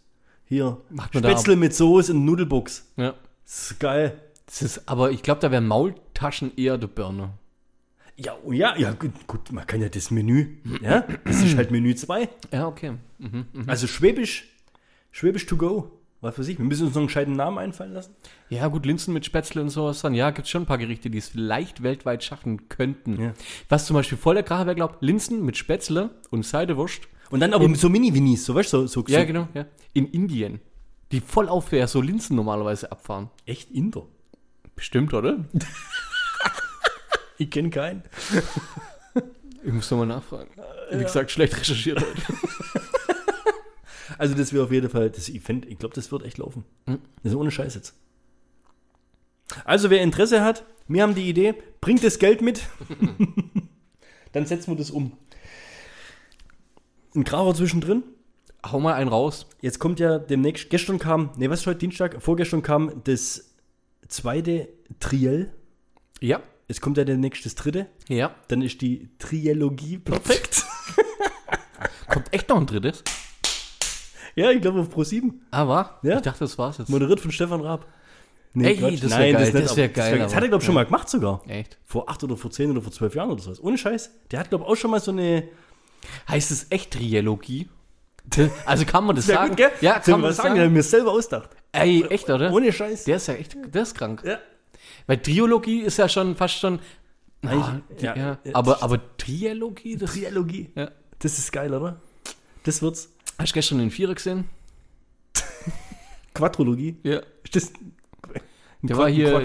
[0.45, 0.81] hier.
[0.91, 2.93] Macht man da Spätzle mit Soße und Nudelbox.
[2.97, 3.15] Ja.
[3.45, 4.21] Das ist geil.
[4.47, 7.39] Das ist, aber ich glaube, da wären Maultaschen eher der Burner.
[8.17, 11.73] Ja, oh ja, ja, gut, gut, man kann ja das Menü, ja, das ist halt
[11.73, 12.29] Menü 2.
[12.53, 12.95] Ja, okay.
[13.19, 13.47] Mhm.
[13.67, 14.45] Also Schwäbisch,
[15.11, 15.91] Schwäbisch to go.
[16.21, 18.15] Was weiß ich, wir müssen uns noch einen gescheiten Namen einfallen lassen.
[18.49, 20.15] Ja, gut, Linsen mit Spätzle und sowas dann.
[20.15, 23.21] Ja, gibt's schon ein paar Gerichte, die es vielleicht weltweit schaffen könnten.
[23.21, 23.35] Ja.
[23.69, 27.09] Was zum Beispiel voll der Kracher wäre, glaubt, Linsen mit Spätzle und Seidewurst.
[27.31, 29.67] Und dann aber so Mini-Winis, so weißt du, so, so, Ja, so genau, ja.
[29.93, 30.61] In Indien.
[31.13, 33.31] Die voll auf wer so Linsen normalerweise abfahren.
[33.47, 34.07] echt Inder.
[34.77, 35.45] Bestimmt, oder?
[37.37, 38.03] Ich kenne keinen.
[39.67, 40.51] Ich muss nochmal nachfragen.
[40.93, 42.23] Wie gesagt, schlecht recherchiert heute.
[44.19, 45.67] Also das wäre auf jeden Fall das Event.
[45.67, 46.65] Ich glaube, das wird echt laufen.
[46.87, 46.99] Mhm.
[47.23, 47.95] Das ist ohne Scheiß jetzt.
[49.65, 52.63] Also wer Interesse hat, wir haben die Idee, bringt das Geld mit.
[54.33, 55.17] Dann setzen wir das um.
[57.15, 58.03] Ein Kracher zwischendrin.
[58.71, 59.47] Hau mal einen raus.
[59.61, 62.21] Jetzt kommt ja demnächst, gestern kam, ne, was ist heute Dienstag?
[62.23, 63.55] Vorgestern kam das
[64.09, 64.69] zweite
[65.01, 65.53] Triell.
[66.21, 66.41] Ja.
[66.67, 67.87] Es kommt ja demnächst das dritte.
[68.09, 68.35] Ja.
[68.49, 70.65] Dann ist die Trilogie perfekt.
[72.09, 73.03] Kommt echt noch ein drittes?
[74.35, 75.43] ja, ich glaube auf Pro 7.
[75.51, 76.17] Aber Ja.
[76.17, 76.89] ich dachte, das war's jetzt.
[76.89, 77.87] Moderiert von Stefan Raab.
[78.55, 80.63] Nee, Ey, das wär Nein, geil, das aber wär geil, Das hat aber- er, glaube
[80.63, 80.81] ich, schon ja.
[80.81, 81.43] mal gemacht sogar.
[81.49, 81.77] Echt?
[81.85, 83.53] Vor acht oder vor zehn oder vor zwölf Jahren oder so.
[83.63, 84.11] Ohne Scheiß.
[84.31, 85.49] Der hat, glaube ich, auch schon mal so eine.
[86.29, 87.69] Heißt es echt Trilogie?
[88.65, 89.49] Also kann man das Sehr sagen?
[89.51, 89.71] gut, gell?
[89.83, 90.57] Ja, kann man das sagen?
[90.57, 90.75] Sagen?
[90.75, 91.51] wir selber ausgedacht.
[91.73, 92.51] Ey, echt, oder?
[92.53, 93.05] Ohne Scheiß.
[93.05, 94.23] Der ist ja echt, der ist krank.
[94.25, 94.39] ja.
[95.07, 96.79] Weil Triologie ist ja schon fast schon.
[97.45, 98.55] Ah, Eigentlich- ja, ja, ja, ja.
[98.55, 100.71] Aber, aber Trilogie, das Trilogie.
[100.75, 100.91] Ja.
[101.19, 102.01] Das ist geil, oder?
[102.63, 103.11] Das wird's.
[103.39, 104.49] Hast du gestern den Vierer gesehen?
[106.35, 106.97] Quadrologie.
[107.03, 107.21] Ja.
[107.43, 107.73] Ist das
[108.83, 109.41] Der war hier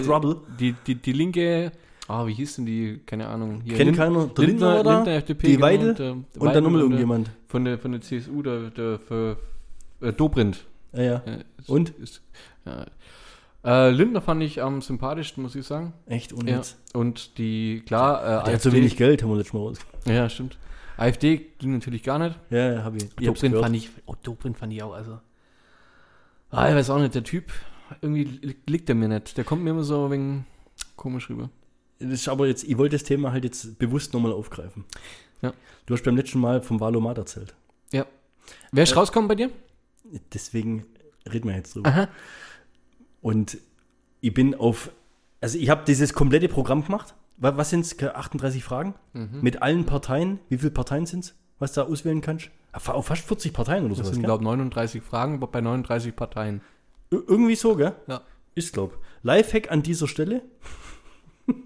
[0.58, 1.72] die, die, die linke,
[2.10, 3.60] ah, wie hieß denn die, keine Ahnung.
[3.64, 4.26] Hier, Kennt keiner.
[4.26, 4.94] Der Lindner, oder?
[4.96, 7.30] Lindner, FDP, die genau, Weidel und, äh, und Weidel dann nochmal irgendjemand.
[7.48, 9.36] Von der, von der CSU, der, der, für,
[10.00, 10.64] äh, Dobrindt.
[10.92, 11.22] Ja, ja.
[11.58, 11.90] Ist- Und?
[11.90, 12.22] Ist,
[12.66, 12.86] ja.
[13.62, 15.92] Äh, Lindner fand ich am sympathischsten, muss ich sagen.
[16.06, 16.38] Echt Ja.
[16.38, 16.76] unnütz.
[16.94, 19.78] Und die, klar, äh, Der hat so wenig Geld, haben wir letztes Mal raus.
[20.06, 20.56] Ja, stimmt.
[20.96, 22.38] AfD ging natürlich gar nicht.
[22.50, 23.08] Ja, ja, hab ich.
[23.16, 25.18] Dobrindt fand ich, oh, Dobrindt fand ich auch, also.
[26.50, 27.52] Ah, ich weiß auch nicht, der Typ,
[28.00, 29.36] irgendwie li- liegt der mir nicht.
[29.36, 30.46] Der kommt mir immer so wegen
[30.96, 31.48] komisch rüber.
[32.00, 34.84] Das ist aber jetzt, ich wollte das Thema halt jetzt bewusst nochmal aufgreifen.
[35.42, 35.52] Ja.
[35.86, 37.54] Du hast beim letzten Mal vom Valomat erzählt.
[37.92, 38.06] Ja.
[38.72, 39.50] Wer ist Äh, rausgekommen bei dir?
[40.34, 40.86] Deswegen
[41.30, 41.88] reden wir jetzt drüber.
[41.90, 42.08] Aha.
[43.20, 43.58] Und
[44.20, 44.90] ich bin auf,
[45.40, 47.14] also ich habe dieses komplette Programm gemacht.
[47.36, 47.98] Wa- Was sind es?
[48.02, 48.94] 38 Fragen?
[49.12, 49.40] Mhm.
[49.42, 50.40] Mit allen Parteien.
[50.48, 52.50] Wie viele Parteien sind es, was du da auswählen kannst?
[52.72, 54.12] Auf fast 40 Parteien oder Das sowas.
[54.14, 56.60] sind, glaube ich, 39 Fragen aber bei 39 Parteien.
[57.10, 57.94] Ir- Irgendwie so, gell?
[58.06, 58.22] Ja.
[58.54, 58.98] Ist, glaub.
[59.22, 60.42] Lifehack an dieser Stelle.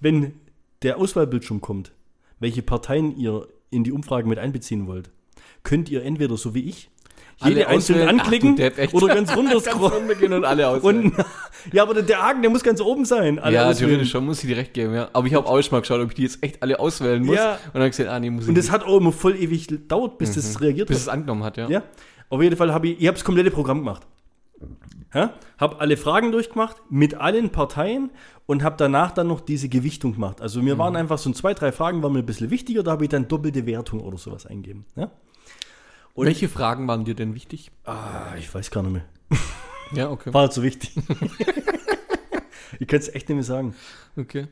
[0.00, 0.34] Wenn
[0.82, 1.92] der Auswahlbildschirm kommt,
[2.38, 5.10] welche Parteien ihr in die Umfrage mit einbeziehen wollt,
[5.62, 6.90] könnt ihr entweder so wie ich
[7.44, 10.32] jede einzeln anklicken Ach, oder ganz runter scrollen.
[10.32, 11.12] und alle auswählen.
[11.12, 11.24] Und,
[11.72, 13.38] ja, aber der- Haken, der muss ganz oben sein.
[13.38, 13.90] Alle ja, auswählen.
[13.90, 15.10] theoretisch schon, muss ich dir recht geben, ja.
[15.12, 17.36] Aber ich habe auch schon mal geschaut, ob ich die jetzt echt alle auswählen muss.
[17.36, 17.58] Ja.
[17.74, 18.72] Und dann gesehen, ah, nee, muss ich Und das nicht.
[18.72, 21.02] hat auch immer voll ewig gedauert, bis das reagiert bis hat.
[21.02, 21.68] es angenommen hat, ja.
[21.68, 21.82] Ja,
[22.30, 24.06] auf jeden Fall habe ich, ich habe das komplette Programm gemacht.
[25.16, 25.32] Ja?
[25.56, 28.10] Habe alle Fragen durchgemacht mit allen Parteien
[28.44, 30.42] und habe danach dann noch diese Gewichtung gemacht.
[30.42, 33.04] Also mir waren einfach so zwei, drei Fragen waren mir ein bisschen wichtiger, da habe
[33.04, 34.84] ich dann doppelte Wertung oder sowas eingegeben.
[34.94, 35.10] Ja?
[36.12, 37.70] Und- Welche Fragen waren dir denn wichtig?
[37.84, 39.04] Ah, ich weiß gar nicht mehr.
[39.92, 40.34] Ja, okay.
[40.34, 40.92] War so wichtig.
[42.78, 43.74] ich kann es echt nicht mehr sagen.
[44.18, 44.48] Okay.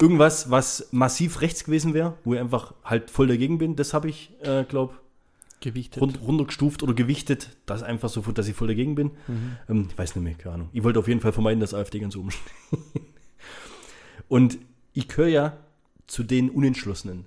[0.00, 4.08] Irgendwas, was massiv rechts gewesen wäre, wo ich einfach halt voll dagegen bin, das habe
[4.08, 4.94] ich, äh, glaube
[5.60, 6.00] Gewichtet.
[6.00, 9.10] rund, runtergestuft oder gewichtet, das einfach so, dass ich voll dagegen bin.
[9.68, 10.68] Ähm, ich weiß nicht mehr, keine Ahnung.
[10.72, 12.80] Ich wollte auf jeden Fall vermeiden, dass AfD ganz oben steht.
[14.28, 14.58] Und
[14.92, 15.56] ich gehöre ja
[16.06, 17.26] zu den Unentschlossenen.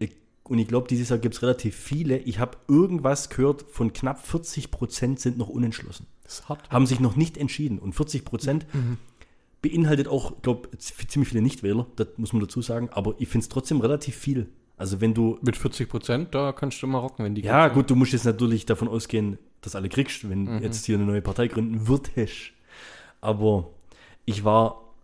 [0.00, 0.12] Ich,
[0.42, 2.18] und ich glaube, dieses Jahr gibt es relativ viele.
[2.18, 6.06] Ich habe irgendwas gehört, von knapp 40 Prozent sind noch unentschlossen.
[6.24, 6.68] Das ist hart.
[6.70, 7.78] Haben sich noch nicht entschieden.
[7.78, 8.66] Und 40 Prozent
[9.62, 12.88] beinhaltet auch, ich glaube, ziemlich viele Nichtwähler, das muss man dazu sagen.
[12.90, 14.48] Aber ich finde es trotzdem relativ viel.
[14.80, 17.74] Also wenn du Mit 40 Prozent, da kannst du mal rocken, wenn die ja, kriegst,
[17.74, 20.62] gut, du musst jetzt natürlich davon ausgehen, dass alle kriegst, wenn Mhm.
[20.62, 22.52] jetzt hier eine neue Partei gründen würdest.
[23.20, 23.68] Aber
[24.24, 24.94] ich war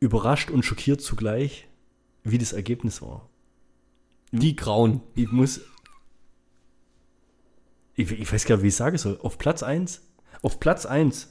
[0.00, 1.68] überrascht und schockiert zugleich,
[2.24, 3.28] wie das Ergebnis war.
[4.30, 5.02] Die Grauen.
[5.14, 5.60] Ich muss.
[7.96, 9.18] Ich, ich weiß gar nicht, wie ich sagen soll.
[9.22, 10.00] Auf Platz 1.
[10.40, 11.30] Auf Platz 1.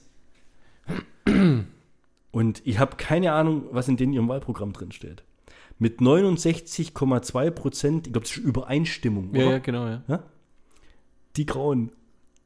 [2.32, 5.24] Und ich habe keine Ahnung, was in denen ihrem Wahlprogramm drin steht.
[5.82, 9.52] Mit 69,2 Prozent, ich glaube, das ist Übereinstimmung, Ja, oder?
[9.54, 10.04] ja, genau, ja.
[10.08, 10.24] Ja?
[11.38, 11.92] Die Grauen.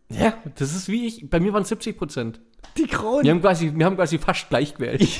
[0.07, 1.29] Ja, das ist wie ich.
[1.29, 2.39] Bei mir waren es 70 Prozent.
[2.77, 3.25] Die Grauen.
[3.25, 5.05] Wir haben quasi, wir haben quasi fast gleich gewählt.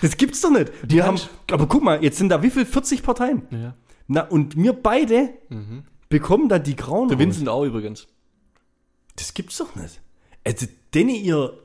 [0.00, 0.72] Das gibt's doch nicht.
[0.90, 1.16] Die haben,
[1.48, 2.66] aber guck mal, jetzt sind da wie viel?
[2.66, 3.42] 40 Parteien.
[3.52, 3.76] Ja.
[4.08, 5.30] Na, und wir beide
[6.08, 7.06] bekommen da die Grauen.
[7.06, 7.20] Der.
[7.20, 8.08] Vincent auch übrigens.
[9.14, 10.00] Das gibt's doch nicht.
[10.44, 11.56] Also, denn ihr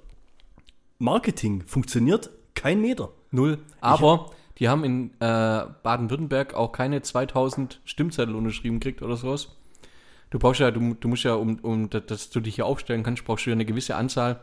[0.99, 3.09] Marketing funktioniert kein Meter.
[3.31, 3.57] Null.
[3.81, 4.29] Aber
[4.59, 9.49] die haben in äh, Baden-Württemberg auch keine 2000 Stimmzettel unterschrieben gekriegt oder sowas.
[10.29, 13.03] Du brauchst ja, du, du musst ja, um, um da- dass du dich hier aufstellen
[13.03, 14.39] kannst, brauchst du ja eine gewisse Anzahl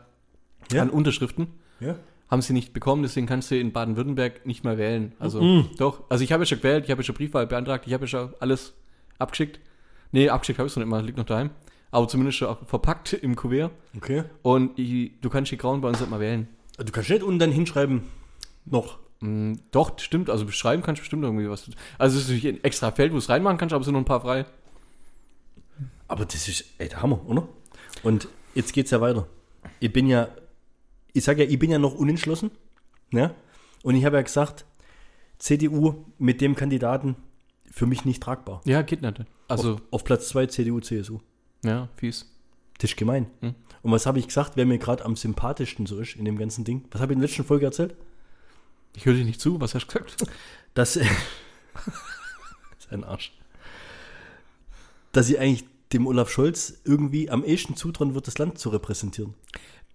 [0.71, 0.81] Ja.
[0.81, 1.47] an Unterschriften.
[1.79, 1.95] Ja.
[2.31, 5.11] Haben sie nicht bekommen, deswegen kannst du in Baden-Württemberg nicht mehr wählen.
[5.19, 7.93] Also doch, also ich habe ja schon gewählt, ich habe ja schon Briefwahl beantragt, ich
[7.93, 8.73] habe ja schon alles
[9.19, 9.59] abgeschickt.
[10.11, 11.51] Nee, abgeschickt habe ich es noch nicht mal, liegt noch daheim.
[11.91, 13.71] Aber zumindest schon verpackt im Kuvert.
[13.95, 14.23] Okay.
[14.41, 16.47] Und ich, du kannst die Grauen bei uns nicht mal wählen.
[16.77, 18.01] Du kannst nicht unten dann hinschreiben,
[18.65, 18.97] noch.
[19.25, 20.29] Mm, Doch, stimmt.
[20.29, 21.69] Also beschreiben kannst du bestimmt irgendwie was.
[21.97, 23.93] Also es ist natürlich ein extra Feld, wo du es reinmachen kannst, aber es sind
[23.93, 24.45] noch ein paar frei.
[26.07, 27.47] Aber das ist ey, der Hammer, oder?
[28.03, 29.27] Und jetzt geht's ja weiter.
[29.79, 30.27] Ich bin ja,
[31.13, 32.51] ich sage ja, ich bin ja noch unentschlossen.
[33.11, 33.33] Ja?
[33.83, 34.65] Und ich habe ja gesagt,
[35.39, 37.15] CDU mit dem Kandidaten
[37.71, 38.61] für mich nicht tragbar.
[38.65, 39.23] Ja, geht nicht.
[39.47, 41.19] Also, auf, auf Platz 2 CDU, CSU.
[41.63, 42.31] ja, fies.
[42.77, 43.27] Das ist gemein.
[43.39, 43.55] Hm.
[43.83, 46.65] Und was habe ich gesagt, wer mir gerade am sympathischsten so ist in dem ganzen
[46.65, 46.83] Ding?
[46.91, 47.95] Was habe ich in der letzten Folge erzählt?
[48.95, 50.23] Ich höre dir nicht zu, was hast du gesagt?
[50.73, 50.93] Dass.
[50.93, 51.05] das
[52.79, 53.33] ist ein Arsch.
[55.11, 59.33] Dass ich eigentlich dem Olaf Scholz irgendwie am ehesten zutrauen wird, das Land zu repräsentieren.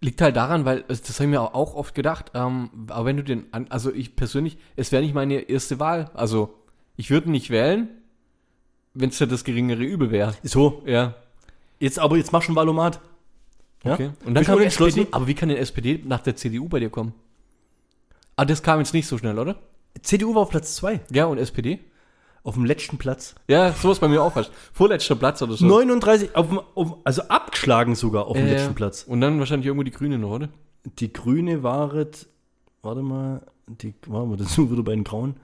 [0.01, 3.19] Liegt halt daran, weil, also das habe ich mir auch oft gedacht, ähm, aber wenn
[3.19, 6.11] du den, an, also ich persönlich, es wäre nicht meine erste Wahl.
[6.15, 6.55] Also,
[6.97, 7.89] ich würde nicht wählen,
[8.95, 10.35] wenn es ja das geringere Übel wäre.
[10.43, 11.17] So, Ja,
[11.81, 13.01] jetzt aber jetzt mach schon Valomat.
[13.85, 13.95] Ja?
[13.95, 14.11] okay.
[14.25, 15.13] Und dann du die SPD, entschlossen?
[15.13, 17.13] aber wie kann denn SPD nach der CDU bei dir kommen?
[18.40, 19.57] Ah, das kam jetzt nicht so schnell, oder?
[20.03, 21.00] CDU war auf Platz 2.
[21.11, 21.81] Ja, und SPD?
[22.42, 23.35] auf dem letzten Platz.
[23.48, 24.50] Ja, sowas bei mir auch fast.
[24.72, 25.66] Vorletzter Platz oder so.
[25.66, 29.03] 39, auf, dem- auf, also abgeschlagen sogar auf dem Äh, letzten Platz.
[29.03, 30.48] Und dann wahrscheinlich irgendwo die Grüne noch, oder?
[31.00, 32.29] Die Grüne waret,
[32.81, 35.35] warte mal, die waren wir dazu wieder bei den Grauen.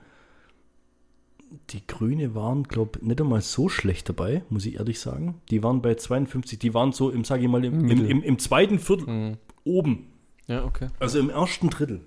[1.70, 5.42] Die Grüne waren, glaube nicht einmal so schlecht dabei, muss ich ehrlich sagen.
[5.50, 8.38] Die waren bei 52, die waren so im, sage ich mal, im, im, im, im
[8.38, 9.37] zweiten Viertel Mhm.
[9.64, 10.06] oben.
[10.46, 10.88] Ja, okay.
[10.98, 12.00] Also im ersten Drittel.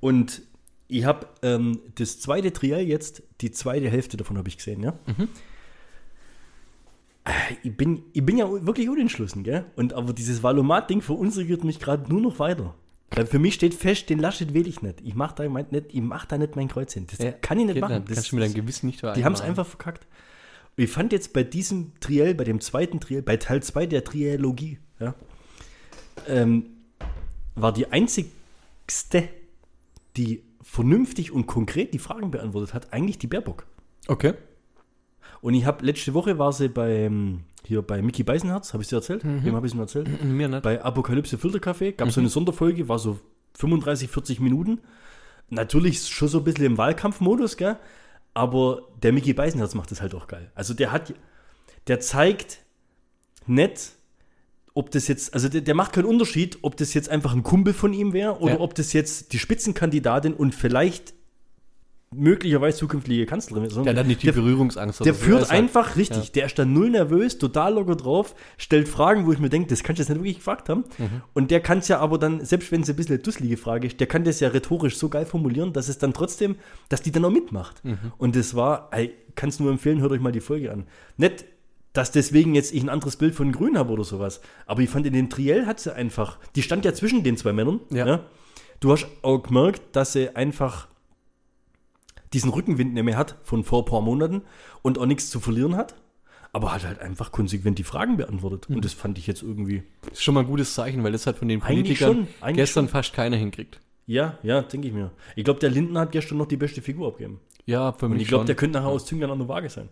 [0.00, 0.42] Und
[0.88, 4.94] ich habe ähm, das zweite Trial jetzt, die zweite Hälfte davon habe ich gesehen, ja.
[7.24, 7.30] Äh,
[7.62, 9.64] Ich bin, ich bin ja wirklich unentschlossen, gell?
[9.76, 12.74] Und aber dieses Valomat-Ding verunsichert mich gerade nur noch weiter.
[13.12, 15.00] Weil für mich steht fest, den Laschet wähle ich nicht.
[15.02, 17.06] Ich mache da, mein- nicht, ich mach da nicht mein Kreuz hin.
[17.10, 18.04] Das Ja, kann ich nicht geht machen.
[18.06, 20.06] Das, Kannst du mit deinem Gewissen nicht die haben es einfach verkackt.
[20.76, 24.04] Und ich fand jetzt bei diesem Triell, bei dem zweiten Triell, bei Teil 2 der
[24.04, 25.14] Trilogie, ja,
[26.28, 26.66] ähm,
[27.56, 29.28] war die einzigste,
[30.16, 33.66] die vernünftig und konkret die Fragen beantwortet hat, eigentlich die Baerbock.
[34.08, 34.34] Okay.
[35.40, 37.10] Und ich habe letzte Woche war sie bei
[37.64, 39.22] hier bei Mickey Beisenherz, habe ich dir erzählt?
[39.24, 40.24] Wem habe ich es mir erzählt?
[40.24, 40.62] Mir nicht.
[40.62, 43.18] Bei Apokalypse Filterkaffee gab es so eine Sonderfolge, war so
[43.58, 44.80] 35, 40 Minuten.
[45.50, 47.76] Natürlich schon so ein bisschen im Wahlkampfmodus, gell?
[48.32, 50.50] Aber der Mickey Beisenherz macht das halt auch geil.
[50.54, 51.12] Also der hat,
[51.86, 52.60] der zeigt
[53.46, 53.92] nicht,
[54.80, 57.74] ob das jetzt, also der, der macht keinen Unterschied, ob das jetzt einfach ein Kumpel
[57.74, 58.60] von ihm wäre oder Ja.
[58.60, 61.12] ob das jetzt die Spitzenkandidatin und vielleicht
[62.12, 63.76] möglicherweise zukünftige Kanzlerin ist.
[63.76, 65.04] Der hat nicht die Der- Berührungsangst.
[65.04, 65.20] der so.
[65.20, 66.32] führt halt- einfach richtig.
[66.32, 69.84] Der ist dann null nervös, total locker drauf, stellt Fragen, wo ich mir denke, das
[69.84, 70.84] kannst du jetzt nicht wirklich gefragt haben.
[70.98, 71.22] Mhm.
[71.34, 73.86] Und der kann es ja aber dann, selbst wenn es ein bisschen eine dusselige Frage
[73.86, 76.56] ist, der kann das ja rhetorisch so geil formulieren, dass es dann trotzdem,
[76.88, 77.84] dass die dann auch mitmacht.
[77.84, 77.98] Mhm.
[78.18, 80.86] Und das war, ey, kannst nur empfehlen, hört euch mal die Folge an.
[81.16, 81.44] Nicht,
[81.92, 84.40] dass deswegen jetzt ich ein anderes Bild von Grün habe oder sowas.
[84.66, 87.52] Aber ich fand, in den Triell hat sie einfach, die stand ja zwischen den zwei
[87.52, 87.80] Männern.
[87.90, 88.20] Ja.
[88.78, 90.88] Du hast auch gemerkt, dass sie einfach
[92.32, 94.42] diesen Rückenwind nicht mehr hat von vor ein paar Monaten
[94.82, 95.96] und auch nichts zu verlieren hat,
[96.52, 98.68] aber hat halt einfach konsequent die Fragen beantwortet.
[98.68, 99.82] Und das fand ich jetzt irgendwie.
[100.02, 102.28] Das ist schon mal ein gutes Zeichen, weil das hat von den Eigentlich Politikern schon,
[102.40, 102.92] eigentlich gestern schon.
[102.92, 103.80] fast keiner hinkriegt.
[104.06, 105.10] Ja, ja, denke ich mir.
[105.36, 107.40] Ich glaube, der Linden hat gestern noch die beste Figur abgegeben.
[107.66, 109.88] Ja, für Und mich ich glaube, der könnte nachher aus Züngern an der Waage sein.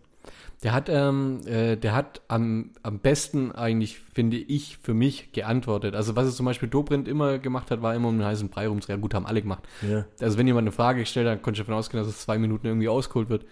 [0.65, 5.95] Der hat, ähm, äh, der hat am, am besten eigentlich, finde ich, für mich geantwortet.
[5.95, 8.67] Also was es zum Beispiel Dobrindt immer gemacht hat, war immer um den heißen Brei
[8.67, 9.01] rumzudrehen.
[9.01, 9.63] Gut, haben alle gemacht.
[9.89, 10.05] Ja.
[10.21, 12.67] Also wenn jemand eine Frage gestellt hat, konnte ich davon ausgehen, dass es zwei Minuten
[12.67, 13.45] irgendwie ausgeholt wird.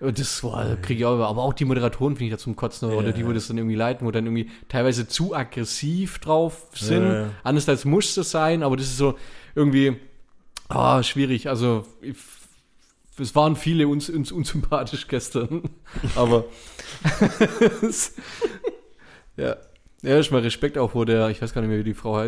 [0.00, 2.90] Und das war, kriege ich auch, aber auch die Moderatoren finde ich da zum Kotzen
[2.90, 7.02] oder die, wo das dann irgendwie leiten, wo dann irgendwie teilweise zu aggressiv drauf sind.
[7.02, 7.28] Ja, ja.
[7.44, 9.14] Andererseits muss es sein, aber das ist so
[9.54, 9.96] irgendwie
[10.68, 11.48] ah, schwierig.
[11.48, 12.16] Also ich,
[13.18, 15.62] es waren viele uns, uns unsympathisch gestern,
[16.14, 16.44] aber
[19.36, 19.56] ja,
[20.02, 22.24] erstmal Respekt auch vor der, ich weiß gar nicht mehr, wie die Frau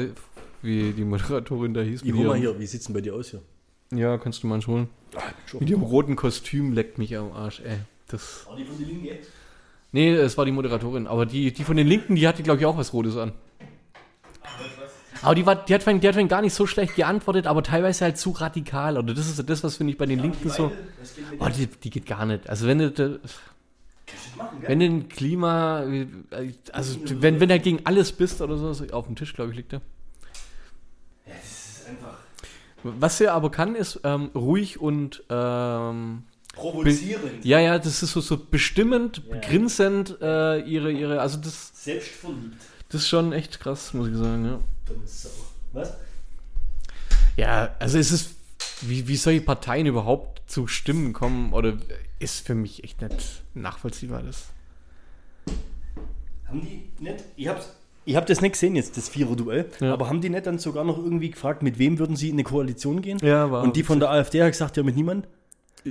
[0.62, 2.02] wie die Moderatorin da hieß.
[2.02, 3.42] Ich hol mal hier, wie sieht's denn bei dir aus hier?
[3.92, 4.88] Ja, kannst du mal holen.
[5.46, 5.60] Schon.
[5.60, 7.78] Mit ihrem roten Kostüm leckt mich am Arsch, ey.
[8.08, 8.46] Das.
[8.46, 9.18] War die von der Linke?
[9.92, 11.06] Nee, es war die Moderatorin.
[11.06, 13.32] Aber die, die von den Linken, die hatte, glaube ich, auch was Rotes an.
[15.22, 18.04] Aber die, war, die, hat, die hat vorhin gar nicht so schlecht geantwortet, aber teilweise
[18.04, 18.96] halt zu radikal.
[18.98, 20.72] Oder das ist das, was finde ich bei den Linken so.
[21.40, 22.48] Oh, die, die geht gar nicht.
[22.48, 23.18] Also wenn du, da-
[24.66, 25.82] wenn du ein Klima,
[26.72, 29.72] also wenn, wenn du gegen alles bist oder so, auf dem Tisch, glaube ich, liegt
[29.74, 29.80] er.
[32.84, 36.22] Was er aber kann, ist ähm, ruhig und ähm,
[36.54, 37.44] Provozierend.
[37.44, 42.56] ja, ja, das ist so, so bestimmend, grinsend, äh, ihre, ihre, also das, Selbstverliebt.
[42.88, 44.58] das ist schon echt krass, muss ich sagen, ja.
[44.88, 45.28] Dumme Sau.
[45.72, 45.94] Was?
[47.36, 48.30] Ja, also es ist,
[48.80, 51.76] wie, wie solche Parteien überhaupt zu Stimmen kommen, oder
[52.18, 54.46] ist für mich echt nicht nachvollziehbar, das.
[56.46, 57.24] Haben die nicht?
[57.36, 57.74] Ich hab's.
[58.04, 59.66] Ich habe das nicht gesehen jetzt, das Vierer-Duell.
[59.80, 59.92] Ja.
[59.92, 62.44] Aber haben die nicht dann sogar noch irgendwie gefragt, mit wem würden sie in eine
[62.44, 63.18] Koalition gehen?
[63.20, 65.28] Ja, war Und die von der AfD hat gesagt, ja, mit niemand.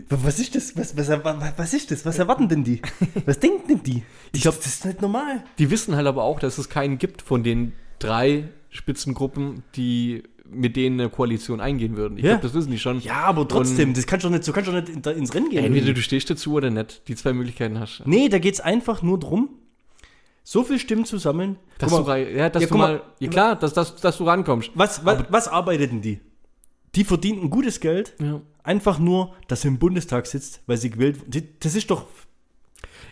[0.10, 0.76] Was ist das?
[0.76, 2.06] Was, was, was, was ist das?
[2.06, 2.82] Was erwarten denn die?
[3.26, 4.04] Was denken denn die?
[4.34, 5.44] Ich glaube, das ist nicht normal.
[5.60, 10.78] Die wissen halt aber auch, dass es keinen gibt von den drei Spitzengruppen, die mit
[10.78, 12.18] denen eine Koalition eingehen würden.
[12.18, 12.32] Ich Ja.
[12.32, 13.02] glaube, das wissen die schon.
[13.02, 15.66] Ja, aber trotzdem, das kannst du nicht, so kannst du doch nicht ins Rennen gehen.
[15.66, 17.02] Entweder du stehst dazu oder nicht.
[17.10, 18.10] Die zwei Möglichkeiten hast du.
[18.10, 19.50] nee, da geht es einfach nur drum,
[20.44, 21.58] so viel Stimmen zu sammeln.
[21.80, 22.94] Dass du, mal, rei- ja, dass Ja, du mal.
[22.96, 24.72] mal, ja klar, dass, dass, dass du rankommst.
[24.76, 26.22] was, was, was arbeiteten die?
[26.96, 28.40] Die verdienten gutes Geld, Ja.
[28.64, 32.06] einfach nur, dass sie im Bundestag sitzt, weil sie gewählt die- Das ist doch.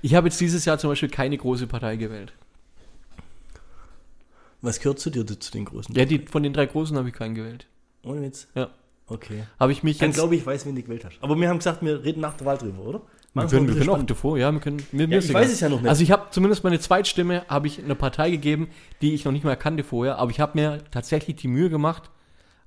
[0.02, 2.32] Ich habe jetzt dieses Jahr zum Beispiel keine große Partei gewählt.
[4.66, 5.94] Was gehört zu dir zu den Großen?
[5.96, 7.68] Ja, die, von den drei großen habe ich keinen gewählt.
[8.04, 8.48] Ohne Witz.
[8.56, 8.70] Ja.
[9.08, 9.44] Okay.
[9.60, 10.16] Habe ich mich Dann jetzt.
[10.18, 11.18] glaube ich, weiß, wen du gewählt hast.
[11.22, 13.02] Aber wir haben gesagt, wir reden nach der Wahl drüber, oder?
[13.36, 14.82] wir können, wir können auch davor, ja, wir können.
[14.92, 15.90] Mir Ja, ich weiß es ja noch nicht.
[15.90, 18.70] Also ich habe zumindest meine Zweitstimme habe ich einer Partei gegeben,
[19.02, 22.10] die ich noch nicht mal kannte vorher, aber ich habe mir tatsächlich die Mühe gemacht,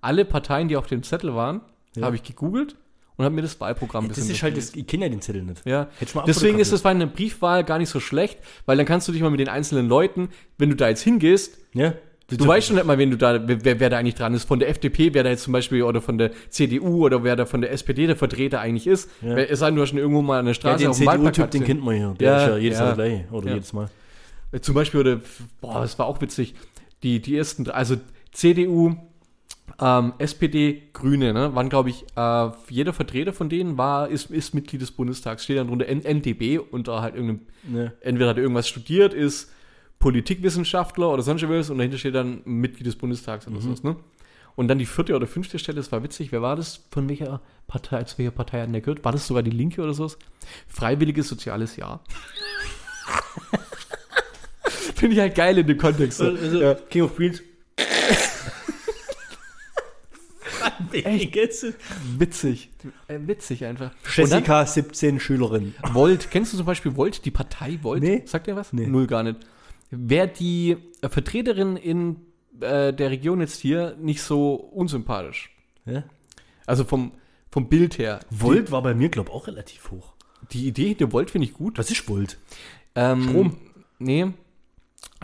[0.00, 1.62] alle Parteien, die auf dem Zettel waren,
[1.96, 2.02] Ja.
[2.06, 2.76] habe ich gegoogelt
[3.18, 5.42] und habe mir das Wahlprogramm ein Das ist halt, das, ich kenne ja den Zettel
[5.42, 5.66] nicht.
[5.66, 9.06] Ja, du deswegen ist das bei einer Briefwahl gar nicht so schlecht, weil dann kannst
[9.08, 11.92] du dich mal mit den einzelnen Leuten, wenn du da jetzt hingehst, Ja?
[12.30, 14.44] du weißt schon nicht mal, wen du da, wer, wer da eigentlich dran ist.
[14.44, 17.44] Von der FDP, wer da jetzt zum Beispiel, oder von der CDU oder wer da
[17.46, 19.10] von der SPD der Vertreter eigentlich ist.
[19.22, 19.34] Ja.
[19.34, 20.98] Wer, es sei denn, du hast schon irgendwo mal an der ja, Straße den auf
[20.98, 22.14] dem CDU-Typ, den kennt man hier.
[22.20, 22.84] Der Ja, ist ja jedes ja.
[22.84, 23.32] Mal gleich.
[23.32, 23.54] Oder Ja.
[23.54, 23.88] jedes Mal.
[24.60, 25.20] Zum Beispiel, oder,
[25.60, 26.54] boah, das war auch witzig,
[27.02, 27.96] die, die ersten, drei- also
[28.32, 28.94] CDU,
[29.80, 34.54] ähm, SPD, Grüne, ne, waren, glaube ich, äh, jeder Vertreter von denen war, ist, ist
[34.54, 37.92] Mitglied des Bundestags, steht dann drunter N NDB und da halt irgendeinem, Ja.
[38.00, 39.52] entweder hat er irgendwas studiert, ist
[40.00, 43.96] Politikwissenschaftler oder sonst was und dahinter steht dann Mitglied des Bundestags oder sowas, ne?
[44.56, 46.80] Und dann die vierte oder fünfte Stelle, das war witzig, wer war das?
[46.90, 49.04] Von welcher Partei, zu welcher Partei hat der gehört?
[49.04, 50.18] War das sogar die Linke oder sowas?
[50.66, 52.02] Freiwilliges soziales Jahr.
[54.96, 56.18] Finde ich halt geil in dem Kontext.
[56.18, 56.24] so.
[56.24, 56.74] Also, ja.
[56.74, 57.42] King of Queens.
[60.92, 61.34] Echt?
[62.18, 62.70] Witzig.
[63.08, 63.92] Äh, witzig einfach.
[64.14, 65.74] Jessica, 17 Schülerin.
[65.92, 66.30] Volt.
[66.30, 68.02] Kennst du zum Beispiel Volt, die Partei Volt?
[68.02, 68.22] Nee.
[68.24, 68.72] Sagt dir was?
[68.72, 68.86] Nee.
[68.86, 69.38] Null gar nicht.
[69.90, 72.16] Wäre die äh, Vertreterin in
[72.60, 75.50] äh, der Region jetzt hier nicht so unsympathisch.
[75.86, 76.04] Ja?
[76.66, 77.12] Also vom,
[77.50, 78.20] vom Bild her.
[78.30, 80.14] Volt war bei mir, glaube ich, auch relativ hoch.
[80.52, 81.78] Die, die Idee der Volt finde ich gut.
[81.78, 82.38] Was ist Volt?
[82.94, 83.56] Ähm, Strom?
[83.98, 84.32] Nee.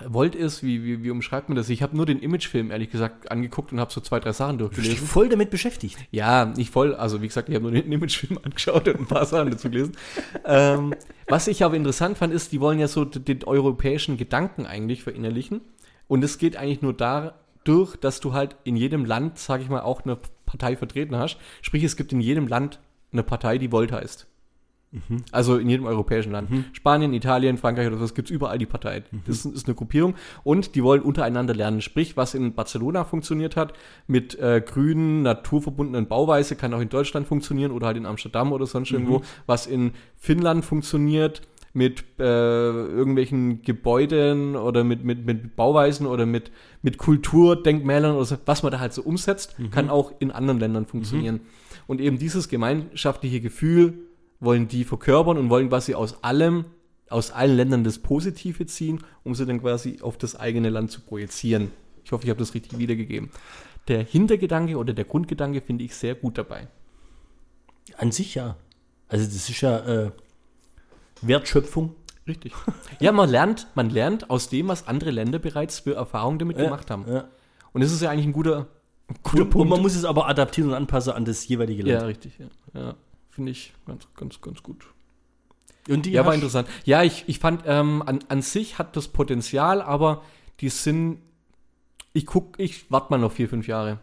[0.06, 1.68] Volt ist, wie, wie, wie umschreibt man das?
[1.68, 4.66] Ich habe nur den Imagefilm, ehrlich gesagt, angeguckt und habe so zwei, drei Sachen Du
[4.66, 5.06] bist durchgelesen.
[5.06, 5.98] voll damit beschäftigt.
[6.10, 6.94] Ja, nicht voll.
[6.96, 9.92] Also wie gesagt, ich habe nur den Imagefilm angeschaut und ein paar Sachen dazu gelesen.
[10.44, 10.94] ähm,
[11.28, 15.60] was ich aber interessant fand, ist, die wollen ja so den europäischen Gedanken eigentlich verinnerlichen.
[16.08, 19.82] Und es geht eigentlich nur dadurch, dass du halt in jedem Land, sage ich mal,
[19.82, 21.38] auch eine Partei vertreten hast.
[21.62, 22.80] Sprich, es gibt in jedem Land
[23.12, 24.26] eine Partei, die Volt heißt.
[25.32, 26.48] Also in jedem europäischen Land.
[26.72, 29.02] Spanien, Italien, Frankreich oder sowas gibt es überall die Partei.
[29.26, 31.80] Das ist, eine Gruppierung und die wollen untereinander lernen.
[31.80, 33.74] Sprich, was in Barcelona funktioniert hat,
[34.06, 38.66] mit äh, grünen, naturverbundenen Bauweise, kann auch in Deutschland funktionieren oder halt in Amsterdam oder
[38.66, 39.22] sonst irgendwo.
[39.46, 41.42] Was in Finnland funktioniert,
[41.74, 48.36] mit äh, irgendwelchen Gebäuden oder mit, mit, mit Bauweisen oder mit, mit Kulturdenkmälern oder so,
[48.46, 51.40] was man da halt so umsetzt, kann auch in anderen Ländern funktionieren.
[51.88, 53.94] Und eben dieses gemeinschaftliche Gefühl
[54.40, 56.66] wollen die verkörpern und wollen quasi aus allem,
[57.08, 61.00] aus allen Ländern das Positive ziehen, um sie dann quasi auf das eigene Land zu
[61.00, 61.70] projizieren.
[62.04, 63.30] Ich hoffe, ich habe das richtig wiedergegeben.
[63.88, 66.68] Der Hintergedanke oder der Grundgedanke finde ich sehr gut dabei.
[67.98, 68.56] An sich ja.
[69.08, 70.10] Also das ist ja äh,
[71.22, 71.94] Wertschöpfung.
[72.26, 72.52] Richtig.
[73.00, 76.90] Ja, man lernt, man lernt aus dem, was andere Länder bereits für Erfahrungen damit gemacht
[76.90, 77.04] haben.
[77.06, 77.28] Ja.
[77.72, 78.66] Und das ist ja eigentlich ein guter,
[79.22, 79.70] guter Und, und Punkt.
[79.70, 82.06] man muss es aber adaptieren und anpassen an das jeweilige ja, Land.
[82.06, 82.38] richtig.
[82.38, 82.46] Ja,
[82.80, 82.94] ja
[83.34, 84.86] finde ich ganz, ganz, ganz gut.
[85.88, 86.68] Und die Ja, war interessant.
[86.84, 90.22] Ja, ich, ich fand, ähm, an, an sich hat das Potenzial, aber
[90.60, 91.18] die sind,
[92.12, 93.98] ich guck, ich warte mal noch vier, fünf Jahre.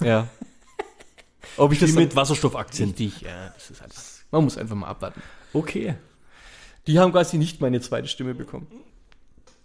[0.00, 0.28] Ja.
[1.56, 2.88] Ob ich Wie das mit Wasserstoffaktien.
[2.90, 5.22] richtig, ja, das ist alles, man muss einfach mal abwarten.
[5.52, 5.94] Okay.
[6.86, 8.66] Die haben quasi nicht meine zweite Stimme bekommen.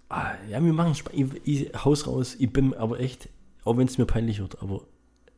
[0.10, 0.93] Ah, ja, wir machen
[1.43, 2.36] ich haus raus.
[2.38, 3.30] Ich bin aber echt,
[3.64, 4.82] auch wenn es mir peinlich wird, aber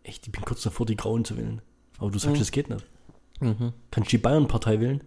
[0.03, 1.61] echt, ich bin kurz davor, die Grauen zu wählen.
[1.99, 2.39] Aber du sagst, Mhm.
[2.39, 2.85] das geht nicht.
[3.41, 3.73] Mhm.
[3.91, 5.03] Kannst du die Bayern-Partei wählen?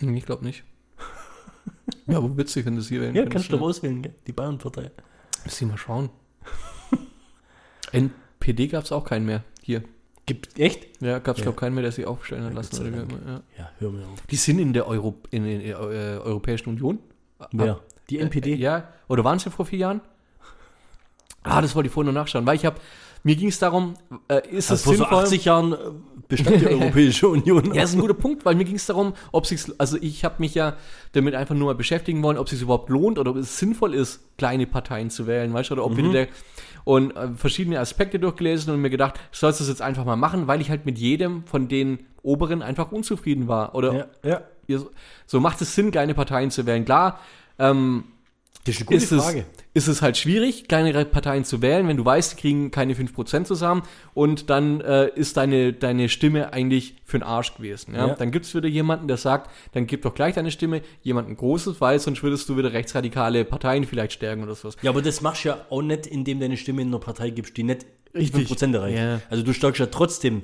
[0.00, 0.64] Ich glaube nicht.
[2.06, 3.14] ja, aber witzig, wenn das hier wäre.
[3.14, 4.14] Ja, kannst du doch auswählen, gell?
[4.26, 4.90] die Bayern-Partei.
[5.44, 6.10] Müssen wir mal schauen.
[7.92, 9.82] NPD gab es auch keinen mehr hier.
[10.26, 11.02] Gibt, echt?
[11.02, 11.44] Ja, gab es, Ja.
[11.44, 12.80] glaube keinen mehr, der sich aufstellen hat Ja, lassen.
[12.86, 13.42] Oder ja.
[13.58, 14.20] Ja, hör mir auf.
[14.30, 16.98] Die sind in der, Euro, in, in der äh, Europäischen Union.
[17.52, 17.80] Wer?
[18.10, 18.52] Die Äh, NPD?
[18.52, 20.00] Äh, ja, oder waren es ja vor vier Jahren?
[21.42, 22.78] Ah, das wollte ich vorhin noch nachschauen, weil ich habe,
[23.22, 23.94] mir ging es darum,
[24.28, 25.24] äh, ist es Also vor so sinnvoll?
[25.24, 25.76] 80 Jahren äh,
[26.28, 27.66] bestand die Europäische Union.
[27.74, 30.24] Ja, das ist ein guter Punkt, weil mir ging es darum, ob sich, also ich
[30.24, 30.76] habe mich ja
[31.12, 33.94] damit einfach nur mal beschäftigen wollen, ob es sich überhaupt lohnt oder ob es sinnvoll
[33.94, 36.28] ist, kleine Parteien zu wählen, weißt du, oder ob wieder der
[36.84, 40.46] und äh, verschiedene Aspekte durchgelesen und mir gedacht, sollst du das jetzt einfach mal machen,
[40.46, 43.74] weil ich halt mit jedem von den Oberen einfach unzufrieden war.
[43.74, 44.80] Oder ja, ja.
[45.26, 46.84] so macht es Sinn, kleine Parteien zu wählen.
[46.84, 47.20] Klar,
[47.58, 48.04] ähm,
[48.64, 49.46] Das ist eine gute ist es, Frage.
[49.72, 53.44] Ist es halt schwierig, kleinere Parteien zu wählen, wenn du weißt, die kriegen keine 5%
[53.44, 53.82] zusammen
[54.14, 57.94] und dann äh, ist deine, deine Stimme eigentlich für den Arsch gewesen.
[57.94, 58.08] Ja?
[58.08, 58.14] Ja.
[58.14, 61.80] Dann gibt es wieder jemanden, der sagt, dann gib doch gleich deine Stimme jemanden Großes,
[61.80, 64.76] weil sonst würdest du wieder rechtsradikale Parteien vielleicht stärken oder sowas.
[64.82, 67.56] Ja, aber das machst du ja auch nicht, indem deine Stimme in einer Partei gibst,
[67.56, 68.50] die nicht Richtig.
[68.50, 68.98] 5% erreicht.
[68.98, 69.20] Ja.
[69.30, 70.42] Also du stärkst ja trotzdem.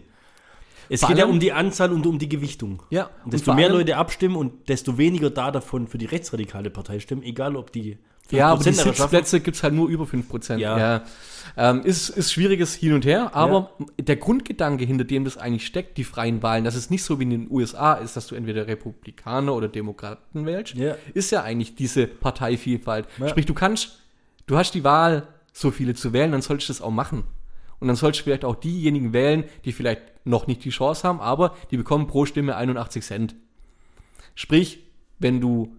[0.89, 2.81] Es Vor geht ja um die Anzahl und um die Gewichtung.
[2.91, 7.01] Ja, Und desto mehr Leute abstimmen und desto weniger da davon für die rechtsradikale Partei
[7.01, 7.99] stimmen, egal ob die 5%
[8.31, 8.73] Ja, aber die.
[8.73, 10.57] Sitzplätze gibt es halt nur über 5%.
[10.57, 10.79] Ja.
[10.79, 11.05] ja.
[11.57, 15.97] Ähm, ist, ist schwieriges Hin und Her, aber der Grundgedanke, hinter dem das eigentlich steckt,
[15.97, 18.67] die freien Wahlen, dass es nicht so wie in den USA ist, dass du entweder
[18.67, 20.97] Republikaner oder Demokraten wählst, Ja.
[21.15, 23.07] ist ja eigentlich diese Parteivielfalt.
[23.19, 23.29] Ja.
[23.29, 24.01] Sprich, du kannst,
[24.47, 27.25] du hast die Wahl, so viele zu wählen, dann solltest du das auch machen.
[27.79, 31.21] Und dann sollst du vielleicht auch diejenigen wählen, die vielleicht noch nicht die Chance haben,
[31.21, 33.35] aber die bekommen pro Stimme 81 Cent.
[34.35, 34.81] Sprich,
[35.19, 35.75] wenn du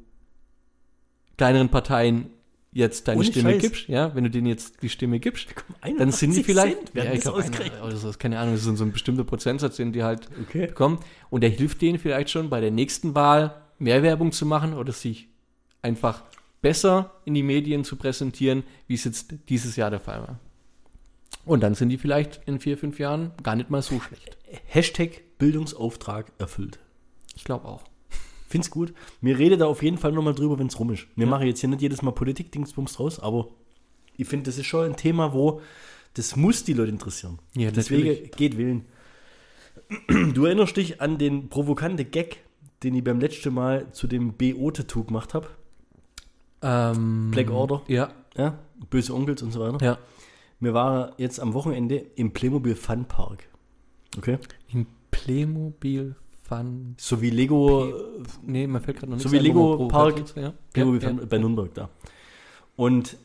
[1.38, 2.32] kleineren Parteien
[2.78, 3.62] jetzt deine Ohne Stimme Scheiß.
[3.62, 5.48] gibst, ja, wenn du denen jetzt die Stimme gibst,
[5.82, 7.74] dann sind die 81 vielleicht, ja, ich das glaub, ausgerechnet?
[7.78, 10.68] einer oder so, keine Ahnung, das ist so ein bestimmter Prozentsatz, den die halt Okay.
[10.68, 11.00] bekommen.
[11.30, 14.94] Und der hilft denen vielleicht schon bei der nächsten Wahl mehr Werbung zu machen oder
[14.94, 15.28] sich
[15.82, 16.24] einfach
[16.62, 20.40] besser in die Medien zu präsentieren, wie es jetzt dieses Jahr der Fall war.
[21.46, 24.38] Und dann sind die vielleicht in vier, fünf Jahren gar nicht mal so schlecht.
[24.66, 26.80] Hashtag Bildungsauftrag erfüllt.
[27.36, 27.84] Ich glaube auch.
[28.48, 28.94] Find's gut.
[29.22, 31.06] Mir rede da auf jeden Fall nochmal drüber, wenn es rum ist.
[31.16, 33.50] Wir machen jetzt hier nicht jedes Mal Politik-Dingsbums draus, aber
[34.16, 35.62] ich finde, das ist schon ein Thema, wo
[36.14, 37.40] das muss die Leute interessieren.
[37.56, 38.32] Ja, Deswegen natürlich.
[38.32, 38.86] geht wählen.
[40.34, 42.44] Du erinnerst dich an den provokanten Gag,
[42.84, 45.48] den ich beim letzten Mal zu dem BO-Tattoo gemacht habe.
[46.62, 47.82] Ähm, Black Order.
[47.88, 48.58] Ja, Ja,
[48.90, 49.84] böse Onkels und so weiter.
[49.86, 49.98] ja.
[50.60, 53.48] Wir waren jetzt am Wochenende im Playmobil Fun Park.
[54.18, 54.40] Okay?
[54.74, 56.16] Im Playmobil
[56.48, 56.96] Fun.
[56.98, 57.94] So wie Lego,
[58.44, 60.36] Nee, mir fällt gerade noch So nichts wie ein, man Lego Park.
[60.36, 60.54] Ja.
[60.76, 61.90] Ja, Fun bei Nürnberg da.
[62.76, 63.18] Und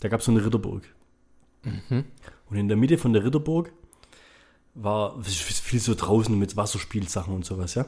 [0.00, 0.82] da gab es so eine Ritterburg.
[1.64, 2.04] Mhm.
[2.50, 3.72] Und in der Mitte von der Ritterburg
[4.74, 7.86] war viel so draußen mit Wasserspielsachen und sowas, ja.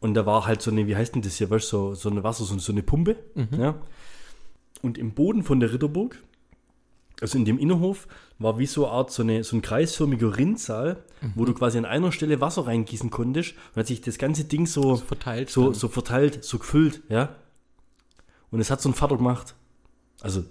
[0.00, 2.10] Und da war halt so eine, wie heißt denn das hier, weißt du, so, so
[2.10, 3.60] eine Wasser, so, so eine Pumpe, Mhm.
[3.60, 3.74] ja.
[4.82, 6.22] Und im Boden von der Ritterburg,
[7.20, 8.06] also in dem Innenhof,
[8.38, 11.02] war wie so eine Art, so, eine, so ein kreisförmiger Rinnsal,
[11.34, 11.46] wo Mhm.
[11.46, 14.96] du quasi an einer Stelle Wasser reingießen konntest und hat sich das ganze Ding so,
[14.96, 15.50] verteilt.
[15.50, 17.30] so, so verteilt, so gefüllt, ja.
[18.50, 19.54] Und es hat so ein Vater gemacht.
[20.20, 20.44] Also,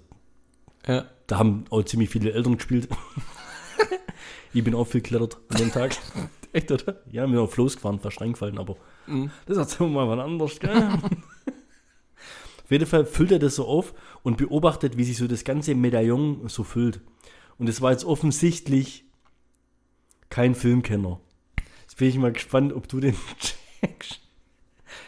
[0.86, 1.06] Ja.
[1.28, 2.90] da haben auch ziemlich viele Eltern gespielt.
[4.54, 5.96] ich bin auch viel geklettert an dem Tag.
[6.54, 7.02] Echt, oder?
[7.12, 9.32] Ja, wir sind auf Floß gefahren, fast reingefallen, aber Mhm.
[9.46, 10.90] das erzählen wir mal wann anders, gell?
[12.68, 13.94] auf jeden Fall füllt er das so auf
[14.24, 17.00] und beobachtet, wie sich so das ganze Medaillon so füllt.
[17.58, 19.06] Und es war jetzt offensichtlich
[20.30, 21.22] kein Filmkenner.
[21.84, 23.16] Jetzt bin ich mal gespannt, ob du den
[23.80, 24.20] checkst.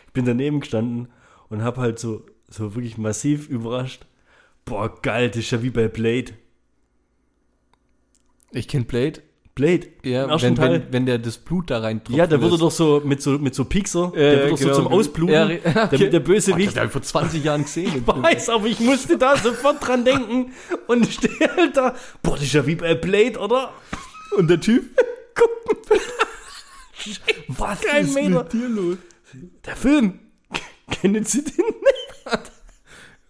[0.08, 1.10] Ich bin daneben gestanden
[1.50, 4.06] und habe halt so, so wirklich massiv überrascht.
[4.64, 6.36] Boah, geil, das ist ja wie bei Blade.
[8.52, 9.22] Ich kenne Blade.
[9.60, 10.72] Blade, Ja, wenn, Teil.
[10.72, 13.54] wenn, wenn der das Blut da rein ja, da wurde doch so mit so, mit
[13.56, 15.34] so Piekser, der wird doch so zum Ausbluten.
[15.34, 16.10] Ja, re- der, okay.
[16.10, 16.78] der böse Wicht.
[16.78, 17.92] hab ich vor 20 Jahren gesehen.
[17.98, 20.54] Ich weiß, aber ich musste da sofort dran denken
[20.88, 21.96] und stehe halt da.
[22.24, 23.74] Boah, das ist ja wie bei Blade, oder?
[24.38, 24.84] Und der Typ?
[27.48, 28.44] Was Kein Meter.
[28.44, 28.98] dir los?
[29.66, 30.20] Der Film.
[30.92, 32.26] Kennen Sie den nicht?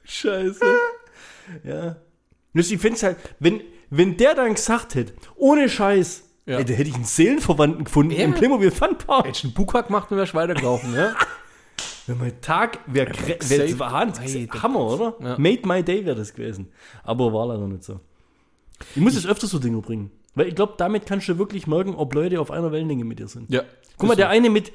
[0.03, 0.59] Scheiße.
[1.63, 1.97] Ja.
[2.53, 6.57] Ich finde es halt, wenn, wenn der dann gesagt hätte, ohne Scheiß, Ja.
[6.57, 8.23] ey, da hätte ich einen Seelenverwandten gefunden Ja.
[8.25, 9.25] im Playmobil Fun Park.
[9.27, 11.13] Hättest du einen Bukak gemacht und wärst weitergelaufen, ja?
[12.07, 13.37] Wenn mein Tag wäre wär,
[13.79, 15.13] wär, Hand, Ey, der- Hammer, oder?
[15.21, 15.37] Ja.
[15.37, 16.71] Made my day wäre das gewesen.
[17.03, 17.99] Aber war leider nicht so.
[18.95, 20.09] Ich muss jetzt öfter so Dinge bringen.
[20.33, 23.27] Weil ich glaube, damit kannst du wirklich merken, ob Leute auf einer Wellenlänge mit dir
[23.27, 23.51] sind.
[23.51, 23.61] Ja.
[23.97, 24.71] Guck mal, der eine mit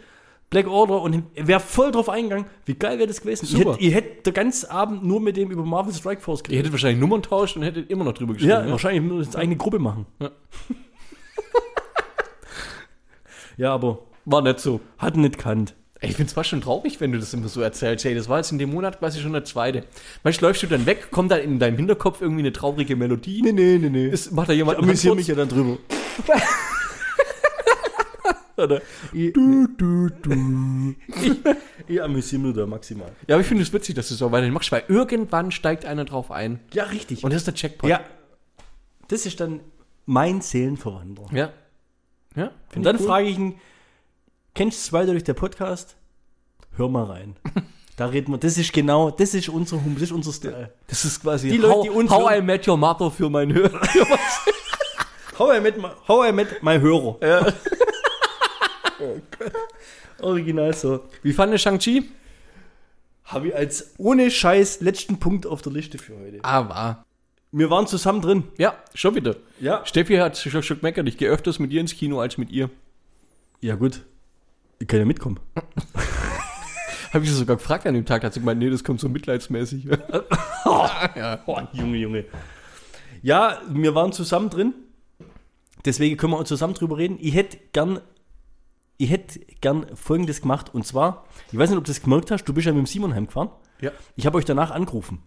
[0.54, 2.46] Black Order und wäre voll drauf eingegangen.
[2.64, 3.44] Wie geil wäre das gewesen?
[3.44, 3.72] Super.
[3.72, 6.58] hätte, ich hätte den ganzen Abend nur mit dem über Marvel Strike Force Ihr geredet.
[6.60, 8.52] hättet wahrscheinlich Nummern tauscht und hättet immer noch drüber geschrieben.
[8.52, 10.06] Ja, wahrscheinlich nur eine eigene Gruppe machen.
[10.20, 10.30] Ja.
[13.56, 14.80] ja, aber War nicht so.
[14.96, 15.74] hat nicht kannt.
[15.98, 18.04] Ey, ich find's fast schon traurig, wenn du das immer so erzählst.
[18.04, 19.86] Hey, das war jetzt in dem Monat quasi schon der zweite.
[20.22, 23.42] Du, läufst du dann weg, kommt da in deinem Hinterkopf irgendwie eine traurige Melodie?
[23.42, 24.06] Nee, nee, nee, nee.
[24.06, 25.78] Ist, macht da jemand Ich amüsiere mich ja dann drüber.
[28.56, 28.80] Oder?
[29.12, 30.94] Du, du, du.
[31.08, 31.32] ich,
[31.88, 33.10] ich amüsiere mich da maximal.
[33.26, 36.04] Ja, aber ich finde es witzig, dass du so weiterhin machst, weil irgendwann steigt einer
[36.04, 36.60] drauf ein.
[36.72, 37.24] Ja, richtig.
[37.24, 37.90] Und das ist der Checkpoint.
[37.90, 38.00] ja,
[39.08, 39.60] das ist dann
[40.06, 41.26] mein Seelenverwandter.
[41.32, 41.50] Ja.
[42.36, 42.50] Ja.
[42.74, 43.54] Und dann frage ich ihn,
[44.54, 45.96] kennst du zwei durch der Podcast?
[46.76, 47.36] Hör mal rein.
[47.96, 50.72] Da reden wir, das ist genau, das ist unser Hum, das ist unser Style.
[50.88, 53.30] Das ist quasi Die Leute, how, die uns how hören- I Met Your Mother für
[53.30, 53.80] meinen Hörer.
[55.38, 57.16] How I met my, how I met my Hörer.
[57.20, 57.52] Ja.
[60.20, 61.04] Original so.
[61.22, 62.04] Wie fand der Shang-Chi?
[63.24, 66.38] Habe ich als ohne Scheiß letzten Punkt auf der Liste für heute.
[66.42, 67.06] Ah, war.
[67.52, 68.44] Wir waren zusammen drin.
[68.58, 69.36] Ja, schon wieder.
[69.60, 69.86] Ja.
[69.86, 72.68] Steffi hat schon schon gemeckert, ich gehe öfters mit ihr ins Kino als mit ihr.
[73.60, 74.02] Ja, gut.
[74.78, 75.40] Ich kann ja mitkommen.
[77.12, 79.08] Habe ich sie sogar gefragt an dem Tag, hat sie gemeint, nee, das kommt so
[79.08, 79.84] mitleidsmäßig.
[80.64, 81.42] ja.
[81.46, 82.24] Oh, Junge, Junge.
[83.22, 84.74] Ja, wir waren zusammen drin.
[85.84, 87.18] Deswegen können wir auch zusammen drüber reden.
[87.20, 88.00] Ich hätte gern,
[88.96, 90.72] ich hätte gern Folgendes gemacht.
[90.74, 92.86] Und zwar, ich weiß nicht, ob du das gemerkt hast, du bist ja mit dem
[92.86, 93.50] Simon heimgefahren.
[93.80, 93.90] Ja.
[94.16, 95.22] Ich habe euch danach angerufen.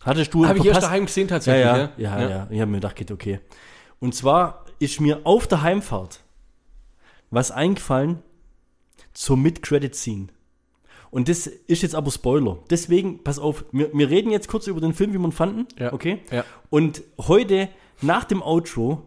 [0.00, 1.64] Hattest du Habe ich erst daheim gesehen Ja, tatsächlich.
[1.64, 2.48] ja, ja, ja.
[2.50, 3.40] Ich habe mir gedacht, geht okay.
[4.00, 6.20] Und zwar ist mir auf der Heimfahrt
[7.30, 8.22] was eingefallen
[9.12, 10.28] zur Mid-Credit-Scene.
[11.10, 12.58] Und das ist jetzt aber Spoiler.
[12.70, 15.66] Deswegen, pass auf, wir, wir reden jetzt kurz über den Film, wie wir ihn fanden.
[15.78, 15.92] Ja.
[15.92, 16.20] Okay?
[16.30, 16.44] Ja.
[16.70, 17.68] Und heute
[18.02, 19.02] nach dem Outro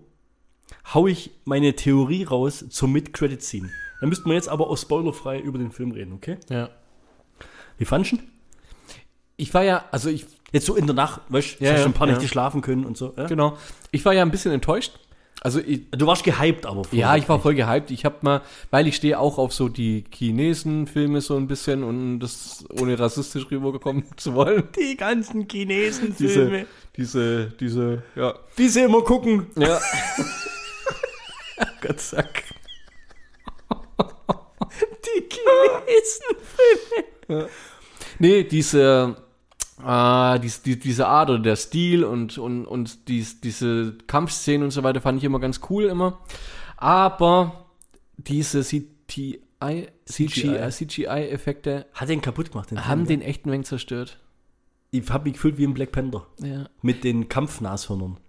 [0.93, 3.69] hau ich meine Theorie raus zur Mid-Credit-Scene.
[3.99, 6.37] Dann müssten wir jetzt aber auch spoilerfrei über den Film reden, okay?
[6.49, 6.69] Ja.
[7.77, 8.17] Wie fandest du?
[9.37, 11.91] Ich war ja, also ich, Jetzt so in der Nacht, weißt du, Ja, ja, schon
[11.91, 12.13] ein paar ja.
[12.13, 13.13] Nächte schlafen können und so.
[13.17, 13.27] Ja?
[13.27, 13.57] genau.
[13.91, 14.97] Ich war ja ein bisschen enttäuscht.
[15.41, 17.91] Also ich, Du warst gehypt, aber voll ja, ich war voll gehypt.
[17.91, 22.19] Ich habe mal, weil ich stehe auch auf so die Chinesen-Filme so ein bisschen und
[22.19, 24.63] das ohne rassistisch rübergekommen zu wollen.
[24.79, 26.65] Die ganzen Chinesen Diese,
[26.95, 28.33] diese, diese, ja.
[28.57, 29.45] die sie immer gucken.
[29.55, 29.79] Ja.
[31.81, 32.43] Gott sei Dank.
[35.05, 36.25] Die Chinesen.
[38.19, 39.15] Nee, diese,
[39.83, 44.71] äh, dies, die, diese Art oder der Stil und, und, und dies, diese Kampfszenen und
[44.71, 46.19] so weiter fand ich immer ganz cool immer.
[46.77, 47.65] Aber
[48.17, 49.39] diese CGI,
[50.05, 52.71] CGI, CGI-Effekte Hat den kaputt gemacht.
[52.71, 54.19] Den haben Film, den echten Wein zerstört.
[54.91, 56.27] Ich hab mich gefühlt wie ein Black Panther.
[56.39, 56.69] Ja.
[56.81, 58.19] Mit den Kampfnashörnern.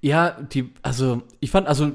[0.00, 1.92] Ja, die, also ich fand, also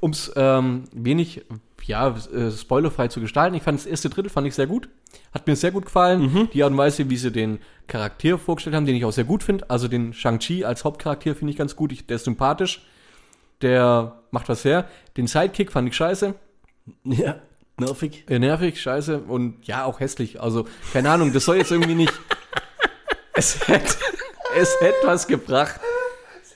[0.00, 1.44] um es ähm, wenig,
[1.88, 4.88] ja, äh, spoilerfrei zu gestalten, ich fand das erste Drittel fand ich sehr gut.
[5.32, 6.48] Hat mir sehr gut gefallen.
[6.52, 9.42] Die Art und Weise, wie sie den Charakter vorgestellt haben, den ich auch sehr gut
[9.42, 9.68] finde.
[9.70, 11.90] Also den Shang-Chi als Hauptcharakter finde ich ganz gut.
[11.92, 12.82] Ich, der ist sympathisch.
[13.62, 14.86] Der macht was her.
[15.16, 16.34] Den Sidekick fand ich scheiße.
[17.04, 17.36] Ja,
[17.78, 18.24] nervig.
[18.30, 20.40] Äh, nervig, scheiße und ja, auch hässlich.
[20.40, 22.14] Also, keine Ahnung, das soll jetzt irgendwie nicht.
[23.34, 23.94] es hätte,
[24.58, 25.78] es hätte was gebracht.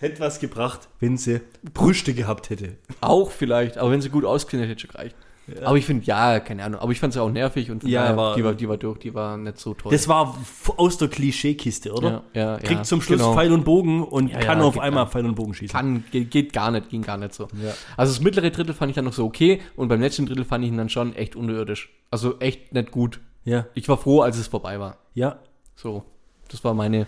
[0.03, 1.41] Hätte was gebracht, wenn sie
[1.75, 2.77] Brüste gehabt hätte.
[3.01, 5.17] Auch vielleicht, aber wenn sie gut ausgesehen hätte, hätte schon gereicht.
[5.65, 8.35] Aber ich finde, ja, keine Ahnung, aber ich fand sie auch nervig und Ja, aber-
[8.37, 9.91] die, war, die war durch, die war nicht so toll.
[9.91, 10.39] Das war
[10.77, 12.23] aus der Klischeekiste, oder?
[12.33, 13.35] Ja, ja, Kriegt ja, zum Schluss genau.
[13.35, 15.77] Pfeil und Bogen und Ja, kann ja, auf einmal Pfeil und Bogen schießen.
[15.77, 17.49] Kann, geht, geht gar nicht, ging gar nicht so.
[17.63, 17.73] Ja.
[17.97, 20.65] Also das mittlere Drittel fand ich dann noch so okay und beim letzten Drittel fand
[20.65, 21.91] ich ihn dann schon echt unterirdisch.
[22.11, 23.21] Also echt nicht gut.
[23.45, 24.99] Ja, Ich war froh, als es vorbei war.
[25.15, 25.39] ja.
[25.75, 26.05] So,
[26.49, 27.07] das war meine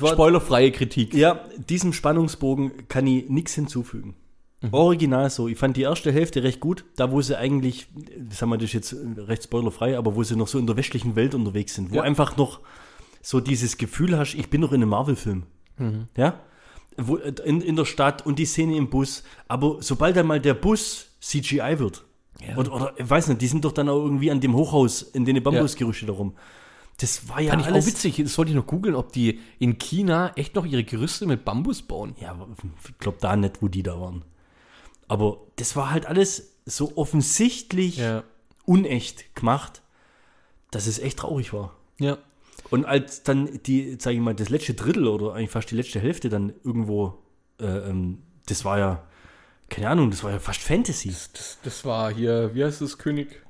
[0.00, 1.14] war, spoilerfreie Kritik.
[1.14, 4.14] ja, diesem Spannungsbogen kann ich nichts hinzufügen.
[4.62, 4.68] Mhm.
[4.72, 5.48] Original so.
[5.48, 6.84] Ich fand die erste Hälfte recht gut.
[6.96, 10.48] Da, wo sie eigentlich, das haben wir das jetzt recht spoilerfrei, aber wo sie noch
[10.48, 12.02] so in der westlichen Welt unterwegs sind, wo Ja.
[12.02, 12.60] einfach noch
[13.22, 15.42] so dieses Gefühl hast, ich bin noch in einem Marvel-Film.
[15.78, 16.08] Mhm.
[16.16, 16.40] Ja?
[16.96, 19.22] Wo, in, in der Stadt und die Szene im Bus.
[19.48, 22.04] Aber sobald dann mal der Bus CGI wird,
[22.40, 22.56] Ja.
[22.56, 25.26] oder, oder ich weiß nicht, die sind doch dann auch irgendwie an dem Hochhaus, in
[25.26, 26.32] den Bambusgerüchte darum.
[26.98, 27.84] Das war ja Fand ich alles.
[27.84, 28.16] auch witzig.
[28.16, 31.82] Das wollte ich noch googeln, ob die in China echt noch ihre Gerüste mit Bambus
[31.82, 32.14] bauen.
[32.20, 32.48] Ja, aber
[32.88, 34.24] ich glaube da nicht, wo die da waren.
[35.08, 38.00] Aber das war halt alles so offensichtlich
[38.64, 39.82] unecht gemacht,
[40.70, 41.76] dass es echt traurig war.
[41.98, 42.18] Ja.
[42.70, 46.00] Und als dann die, sag ich mal, das letzte Drittel oder eigentlich fast die letzte
[46.00, 47.18] Hälfte dann irgendwo,
[47.60, 49.06] äh, ähm, das war ja,
[49.68, 51.10] keine Ahnung, das war ja fast Fantasy.
[51.10, 53.42] Das, das war hier, wie heißt das, König?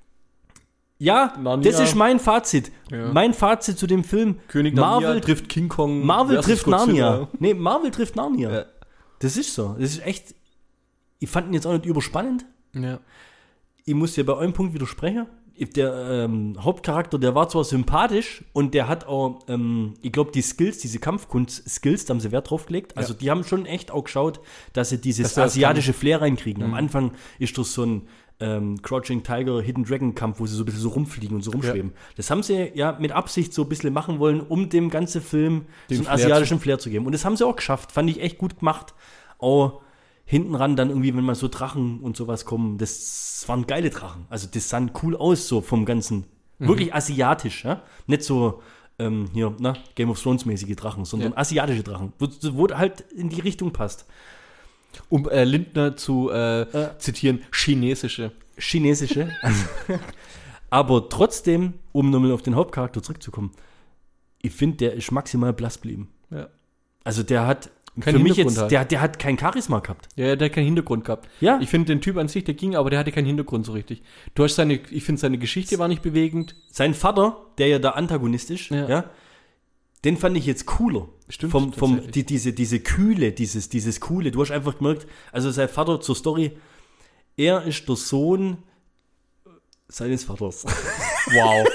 [0.98, 1.70] Ja, Narnia.
[1.70, 2.72] das ist mein Fazit.
[2.90, 3.12] Ja.
[3.12, 4.38] Mein Fazit zu dem Film.
[4.48, 6.04] König Marvel Narnia trifft King Kong.
[6.04, 7.18] Marvel trifft Narnia.
[7.18, 7.28] Godzilla.
[7.38, 8.50] Nee, Marvel trifft Narnia.
[8.50, 8.64] Ja.
[9.18, 9.76] Das ist so.
[9.78, 10.34] Das ist echt.
[11.18, 12.46] Ich fand ihn jetzt auch nicht überspannend.
[12.72, 13.00] Ja.
[13.84, 15.26] Ich muss dir bei einem Punkt widersprechen.
[15.58, 20.42] Der ähm, Hauptcharakter, der war zwar sympathisch und der hat auch, ähm, ich glaube, die
[20.42, 22.94] Skills, diese Kampfkunst-Skills, da haben sie Wert drauf gelegt.
[22.98, 24.40] Also die haben schon echt auch geschaut,
[24.74, 26.62] dass sie dieses das asiatische Flair reinkriegen.
[26.62, 28.02] Am Anfang ist das so ein
[28.40, 31.50] ähm, Crouching Tiger, Hidden Dragon Kampf, wo sie so ein bisschen so rumfliegen und so
[31.52, 31.92] rumschweben.
[32.16, 35.66] Das haben sie ja mit Absicht so ein bisschen machen wollen, um dem ganzen Film
[35.88, 37.06] Den so einen Flair asiatischen Flair zu geben.
[37.06, 37.92] Und das haben sie auch geschafft.
[37.92, 38.94] Fand ich echt gut gemacht.
[39.38, 39.80] Auch
[40.24, 44.26] hinten ran dann irgendwie, wenn mal so Drachen und sowas kommen, das waren geile Drachen.
[44.28, 46.24] Also das sah cool aus, so vom Ganzen.
[46.58, 46.68] Mhm.
[46.68, 47.82] Wirklich asiatisch, ja?
[48.06, 48.60] Nicht so
[48.98, 51.38] ähm, hier, na, Game of Thrones mäßige Drachen, sondern Ja.
[51.38, 54.06] asiatische Drachen, wo, wo halt in die Richtung passt.
[55.08, 56.66] Um äh, Lindner zu äh,
[56.98, 58.32] zitieren, chinesische.
[58.58, 59.28] Chinesische.
[60.70, 63.52] Aber trotzdem, um nochmal auf den Hauptcharakter zurückzukommen,
[64.42, 66.08] ich finde, der ist maximal blass geblieben.
[66.30, 66.48] Ja.
[67.04, 67.70] Also der hat
[68.00, 68.70] Kein für mich jetzt, halt.
[68.70, 70.08] der, der hat kein Charisma gehabt.
[70.16, 71.28] Ja, der hat keinen Hintergrund gehabt.
[71.40, 71.58] Ja.
[71.60, 74.02] Ich finde den Typ an sich, der ging, aber der hatte keinen Hintergrund so richtig.
[74.34, 76.56] Du hast seine, ich finde seine Geschichte war nicht bewegend.
[76.70, 78.88] Sein Vater, der ja der Antagonist ist, Ja.
[78.88, 79.04] ja.
[80.06, 81.08] Den fand ich jetzt cooler.
[81.28, 84.30] Stimmt, Vom, vom, die, diese, diese Kühle, dieses, dieses Coole.
[84.30, 86.56] Du hast einfach gemerkt, also sein Vater zur Story,
[87.36, 88.58] er ist der Sohn
[89.88, 90.64] seines Vaters.
[91.32, 91.66] Wow.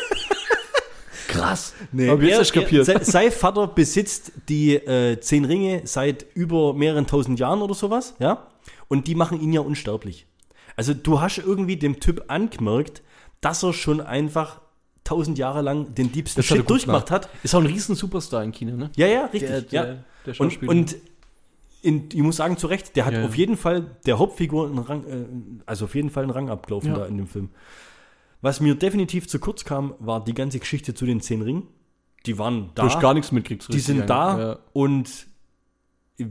[1.28, 1.74] Krass.
[1.92, 2.88] Nee, jetzt er, du kapiert.
[2.88, 7.74] Er, sein, sein Vater besitzt die äh, zehn Ringe seit über mehreren tausend Jahren oder
[7.74, 8.48] sowas, ja.
[8.88, 10.26] Und die machen ihn ja unsterblich.
[10.78, 13.02] Also du hast irgendwie dem Typ angemerkt,
[13.42, 14.62] dass er schon einfach
[15.04, 17.26] tausend Jahre lang den diebsten Shit durchgemacht gemacht.
[17.26, 17.30] hat.
[17.44, 18.92] Ist auch ein riesen Superstar in China, ne?
[18.96, 19.50] Ja, ja, richtig.
[19.50, 19.84] Der- ja.
[19.84, 20.72] der- der und Schauspieler.
[20.72, 20.96] und
[21.84, 23.26] in, ich muss sagen, zu Recht, der hat Ja.
[23.26, 25.26] auf jeden Fall der Hauptfigur einen Rang, äh,
[25.66, 27.50] also auf jeden Fall einen Rang abgelaufen da in dem Film.
[28.42, 31.68] Was mir definitiv zu kurz kam, war die ganze Geschichte zu den zehn Ringen.
[32.28, 32.84] Die waren da.
[32.84, 33.74] Du hast gar nichts mitgekriegt.
[33.74, 35.10] die sind da und
[36.20, 36.26] du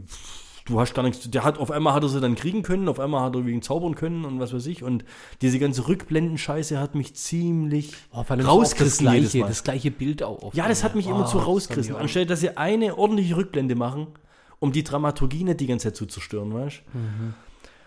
[0.71, 1.29] du hast gar nichts.
[1.31, 3.61] Der hat auf einmal hat er sie dann kriegen können, auf einmal hat er wegen
[3.63, 4.83] zaubern können und was weiß ich.
[4.83, 5.05] Und
[5.43, 10.55] diese ganze Rückblenden-Scheiße hat mich ziemlich Oh, das rausgerissen jedes gleiche, das gleiche Bild auch.
[10.55, 11.23] Ja, das hat mich einmal.
[11.23, 11.97] immer zu Oh, das rausgerissen.
[11.97, 14.07] Anstelle, dass sie eine ordentliche Rückblende machen,
[14.59, 16.99] um die Dramaturgie nicht die ganze Zeit zu zerstören, weißt du?
[16.99, 17.35] Mhm.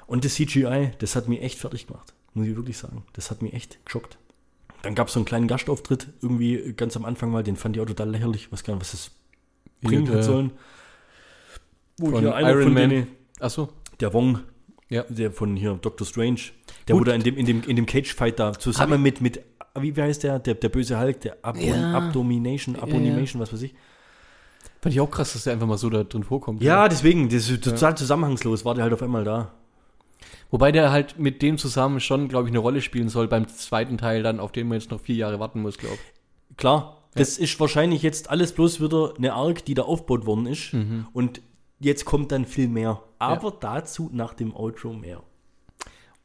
[0.05, 2.13] Und das CGI, das hat mich echt fertig gemacht.
[2.33, 3.03] Muss ich wirklich sagen.
[3.13, 4.17] Das hat mich echt geschockt.
[4.81, 7.81] Dann gab es so einen kleinen Gastauftritt, irgendwie ganz am Anfang mal, den fand ich
[7.81, 8.51] auch total lächerlich.
[8.51, 9.11] weiß gar nicht, was das
[9.81, 10.51] bringen hat sollen.
[12.07, 12.89] Wo von hier einer Iron von Man.
[12.89, 13.07] denen,
[13.39, 13.69] Achso.
[13.99, 14.39] der Wong,
[14.89, 15.03] Ja.
[15.09, 16.39] der von hier Doctor Strange,
[16.87, 17.01] der Gut.
[17.01, 19.41] wurde in dem, in dem, in dem Cage-Fight da zusammen mit, mit,
[19.79, 21.93] wie, wie heißt der, der, der böse Hulk, der Abon, Ja.
[21.97, 23.73] Abdomination, Abomination, was weiß ich.
[24.81, 26.61] Fand ich auch krass, dass der einfach mal so da drin vorkommt.
[26.61, 29.53] Ja, deswegen, das ist total zusammenhangslos, war der halt auf einmal da.
[30.51, 33.97] Wobei der halt mit dem zusammen schon, glaube ich, eine Rolle spielen soll beim zweiten
[33.97, 36.57] Teil dann, auf den man jetzt noch vier Jahre warten muss, glaube ich.
[36.57, 40.73] Klar, das ist wahrscheinlich jetzt alles bloß wieder eine Arc, die da aufgebaut worden ist.
[40.73, 41.07] Mhm.
[41.13, 41.41] Und
[41.83, 43.03] jetzt kommt dann viel mehr.
[43.19, 45.21] Aber dazu nach dem Outro mehr.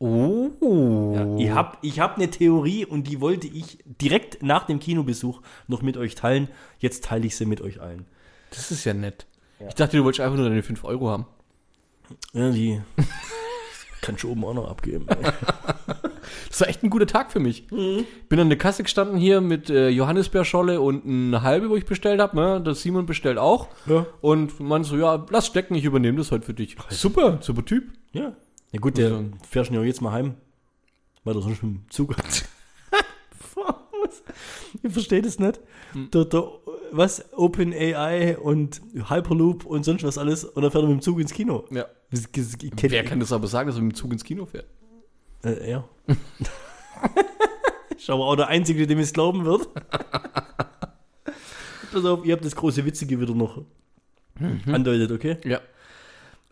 [0.01, 1.13] Oh.
[1.15, 5.43] Ja, ich habe ich hab eine Theorie und die wollte ich direkt nach dem Kinobesuch
[5.67, 6.49] noch mit euch teilen.
[6.79, 8.07] Jetzt teile ich sie mit euch allen.
[8.51, 9.27] Das ist ja nett.
[9.67, 11.27] Ich dachte, du wolltest einfach nur deine 5 Euro haben.
[12.33, 12.81] Ja, die
[14.01, 15.07] kannst du oben auch noch abgeben.
[16.49, 17.67] Das war echt ein guter Tag für mich.
[17.69, 22.21] Bin an der Kasse gestanden hier mit äh, Johannisbeerscholle und eine halbe, wo ich bestellt
[22.21, 22.37] habe.
[22.37, 22.61] Ne?
[22.63, 23.69] Das Simon bestellt auch.
[23.87, 24.07] Ja.
[24.21, 26.77] Und man so, ja, lass stecken, ich übernehme das heute für dich.
[26.91, 27.85] Super, super Typ.
[28.13, 28.35] ja.
[28.71, 30.35] Ja gut, der fährst ja jetzt mal heim.
[31.25, 32.15] Weil du sonst mit dem Zug
[34.83, 35.61] Ich verstehe das nicht.
[35.93, 36.11] Hm.
[36.11, 36.51] Der, der,
[36.93, 37.33] was?
[37.33, 40.45] OpenAI und Hyperloop und sonst was alles.
[40.45, 41.65] Und dann fährt er mit dem Zug ins Kino.
[41.71, 41.87] Ja.
[42.11, 44.47] Das, das, ich Wer kann das aber sagen, dass er mit dem Zug ins Kino
[44.47, 44.67] fährt?
[45.45, 45.89] Äh, er.
[47.97, 49.69] ist aber auch der Einzige, dem es glauben wird.
[51.93, 53.63] Pass auf, ihr habt das große Witzige wieder noch
[54.67, 55.37] andeutet, okay?
[55.45, 55.61] Ja.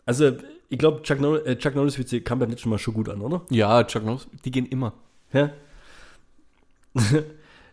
[0.05, 0.37] Also,
[0.69, 3.21] ich glaube, Chuck, Norris, äh, Chuck Norris Witze kam beim letzten Mal schon gut an,
[3.21, 3.41] oder?
[3.49, 4.93] Ja, Chuck Norris, die gehen immer.
[5.33, 5.51] Ja?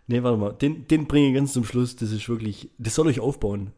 [0.06, 0.52] nee, warte mal.
[0.52, 1.96] Den, den bringe ich ganz zum Schluss.
[1.96, 3.72] Das ist wirklich, das soll euch aufbauen.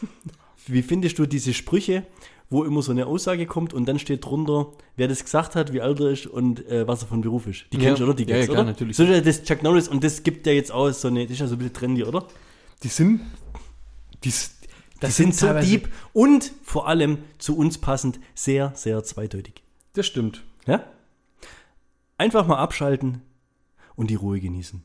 [0.66, 2.06] Wie findest du diese Sprüche,
[2.50, 5.80] wo immer so eine Aussage kommt und dann steht drunter, wer das gesagt hat, wie
[5.82, 7.66] alt er ist und äh, was er von Beruf ist?
[7.72, 7.82] Die Ja.
[7.84, 8.14] kennst du, oder?
[8.14, 8.70] Die Ja, ja, Gags, klar, oder?
[8.70, 8.96] natürlich.
[8.96, 11.32] So ist ja das Chuck Norris und das gibt ja jetzt aus, so eine, das
[11.32, 12.26] ist ja so ein bisschen trendy, oder?
[12.82, 13.20] Die sind.
[14.24, 14.32] Die,
[15.02, 19.62] Die sind so deep und vor allem zu uns passend sehr, sehr zweideutig.
[19.92, 20.42] Das stimmt.
[20.66, 20.84] Ja?
[22.16, 23.22] Einfach mal abschalten
[23.94, 24.84] und die Ruhe genießen.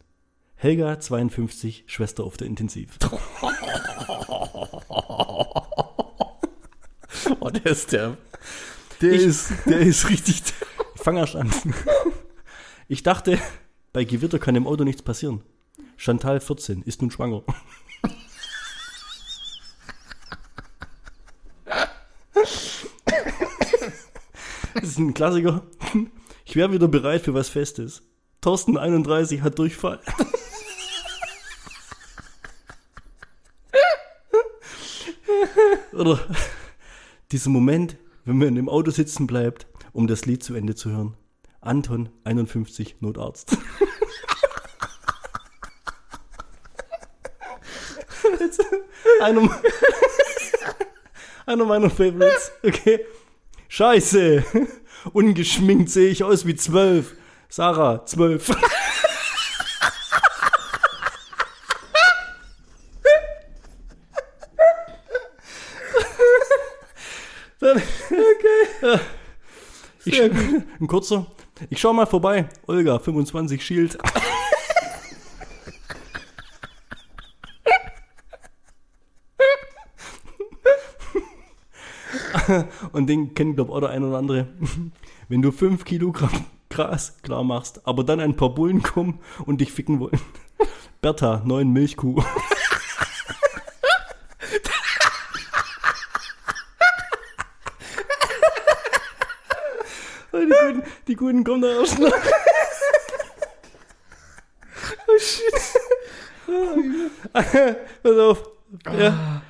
[0.55, 2.97] Helga, 52, Schwester auf der Intensiv.
[7.39, 8.17] Oh, der ist der.
[9.01, 10.43] Der ist, der ist richtig.
[10.95, 11.51] Ich fange erst an.
[12.87, 13.39] Ich dachte,
[13.91, 15.41] bei Gewitter kann im Auto nichts passieren.
[15.97, 17.43] Chantal, 14, ist nun schwanger.
[24.73, 25.63] Das ist ein Klassiker.
[26.45, 28.03] Ich wäre wieder bereit für was Festes.
[28.41, 29.99] Thorsten, 31, hat Durchfall.
[35.93, 36.19] Oder
[37.33, 41.17] dieser Moment, wenn man im Auto sitzen bleibt, um das Lied zu Ende zu hören.
[41.59, 43.57] Anton, 51, Notarzt.
[49.21, 49.49] Einer,
[51.45, 52.51] einer meiner Favorites.
[52.61, 53.05] Okay.
[53.69, 54.43] Scheiße.
[55.13, 57.15] Ungeschminkt sehe ich aus wie zwölf.
[57.49, 58.47] Sarah, zwölf.
[67.59, 68.99] Dann, okay.
[70.13, 70.21] Ich,
[70.79, 71.25] ein kurzer.
[71.69, 72.47] Ich schau mal vorbei.
[72.67, 73.97] Olga, 25, Shield.
[82.91, 84.49] Und den kennt, glaube ich, auch der ein oder andere.
[85.29, 89.71] Wenn du 5 Kilogramm Gras klar machst, aber dann ein paar Bullen kommen und dich
[89.71, 90.19] ficken wollen.
[91.01, 92.21] Bertha, 9 Milchkuh.
[100.33, 100.83] Die guten,
[101.13, 101.87] die guten kommen da noch.
[105.05, 105.53] Oh shit.
[108.01, 108.49] Pass auf.
[108.97, 109.41] Ja.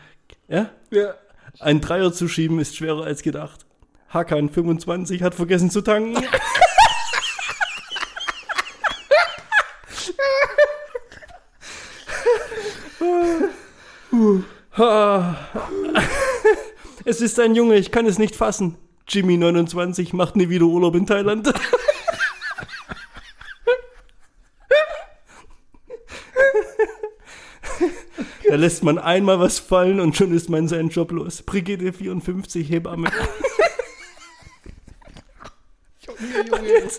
[0.47, 0.69] Ja?
[0.91, 1.13] Ja.
[1.59, 3.65] Ein Dreier zu schieben ist schwerer als gedacht.
[4.09, 6.17] Hakan 25 hat vergessen zu tanken.
[17.05, 18.77] Es ist ein Junge, ich kann es nicht fassen.
[19.07, 21.53] Jimmy 29 macht nie wieder Urlaub in Thailand.
[28.53, 31.41] Da lässt man einmal was fallen und schon ist man seinen Job los.
[31.41, 33.09] Brigitte 54, Hebamme.
[36.05, 36.89] Junge, Junge.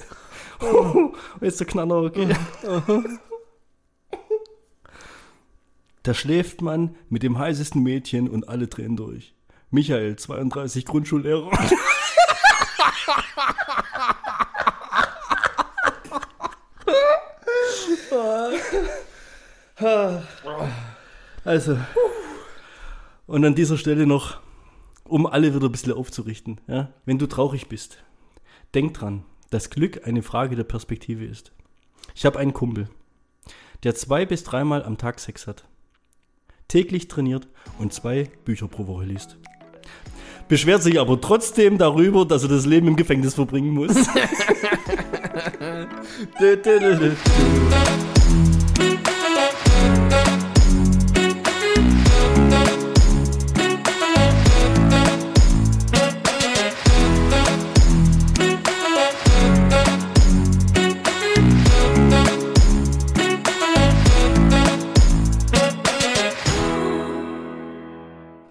[0.61, 2.35] Oh, jetzt der Knaller, okay.
[6.03, 9.35] Da schläft man mit dem heißesten Mädchen und alle drehen durch.
[9.75, 11.51] Michael, 32, Grundschullehrer.
[21.45, 21.77] Also,
[23.27, 24.39] und an dieser Stelle noch,
[25.03, 27.99] um alle wieder ein bisschen aufzurichten, ja, wenn du traurig bist,
[28.75, 31.51] denk dran, dass Glück eine Frage der Perspektive ist.
[32.15, 32.89] Ich habe einen Kumpel,
[33.83, 35.65] der zwei bis dreimal am Tag Sex hat,
[36.69, 37.49] täglich trainiert
[37.81, 39.37] und zwei Bücher pro Woche liest.
[40.49, 43.95] Beschwert sich aber trotzdem darüber, dass er das Leben im Gefängnis verbringen muss.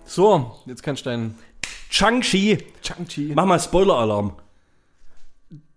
[0.05, 1.39] So, jetzt kannst du deinen
[1.93, 3.33] Chang-Chi, Chang-Chi.
[3.35, 4.33] mach mal Spoiler-Alarm.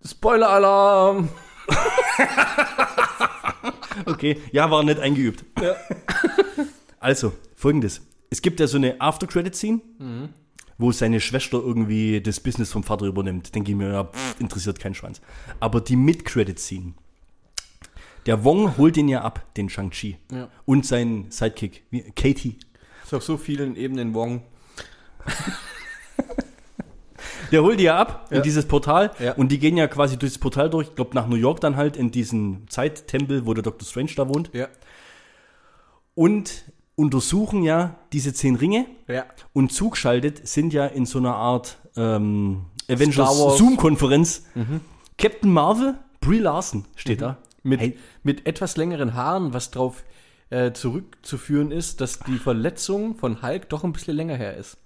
[0.04, 1.28] Spoiler-Alarm.
[4.04, 5.44] Okay, ja, war nicht eingeübt.
[7.00, 8.00] Also, folgendes.
[8.30, 9.80] Es gibt ja so eine After-Credit-Scene,
[10.78, 13.54] wo seine Schwester irgendwie das Business vom Vater übernimmt.
[13.54, 15.20] Denke ich mir, ja, pff, interessiert keinen Schwanz.
[15.60, 16.94] Aber die Mid-Credit-Scene,
[18.26, 20.18] der Wong holt ihn ja ab, den Shang-Chi.
[20.32, 20.48] Ja.
[20.64, 21.84] Und seinen Sidekick,
[22.16, 22.58] Katie.
[23.04, 24.42] Ist auf so vielen Ebenen Wong.
[27.52, 28.38] Der holt die ja ab Ja.
[28.38, 29.34] in dieses Portal Ja.
[29.34, 31.76] und die gehen ja quasi durch das Portal durch, ich glaube nach New York dann
[31.76, 33.86] halt in diesen Zeittempel, wo der Dr.
[33.86, 34.68] Strange da wohnt Ja.
[36.14, 36.64] und
[36.96, 39.24] untersuchen ja diese zehn Ringe Ja.
[39.52, 43.36] und zugeschaltet sind ja in so einer Art ähm, Avengers.
[43.58, 44.44] Zoom-Konferenz
[45.18, 47.38] Captain Marvel, Brie Larson steht da.
[47.62, 47.98] Mit, Hey.
[48.22, 50.04] mit etwas längeren Haaren, was drauf
[50.50, 54.76] äh, zurückzuführen ist, dass die Verletzung von Hulk doch ein bisschen länger her ist.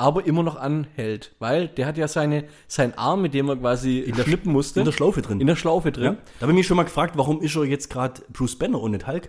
[0.00, 4.10] Aber immer noch anhält, weil der hat ja seine, seinen Arm, mit dem er quasi
[4.16, 4.78] der- schnippen musste.
[4.80, 5.40] In der Schlaufe drin.
[5.40, 6.04] in der Schlaufe drin.
[6.04, 6.12] ja?
[6.38, 8.92] Da habe ich mich schon mal gefragt, warum ist er jetzt gerade Bruce Banner und
[8.92, 9.28] nicht Hulk?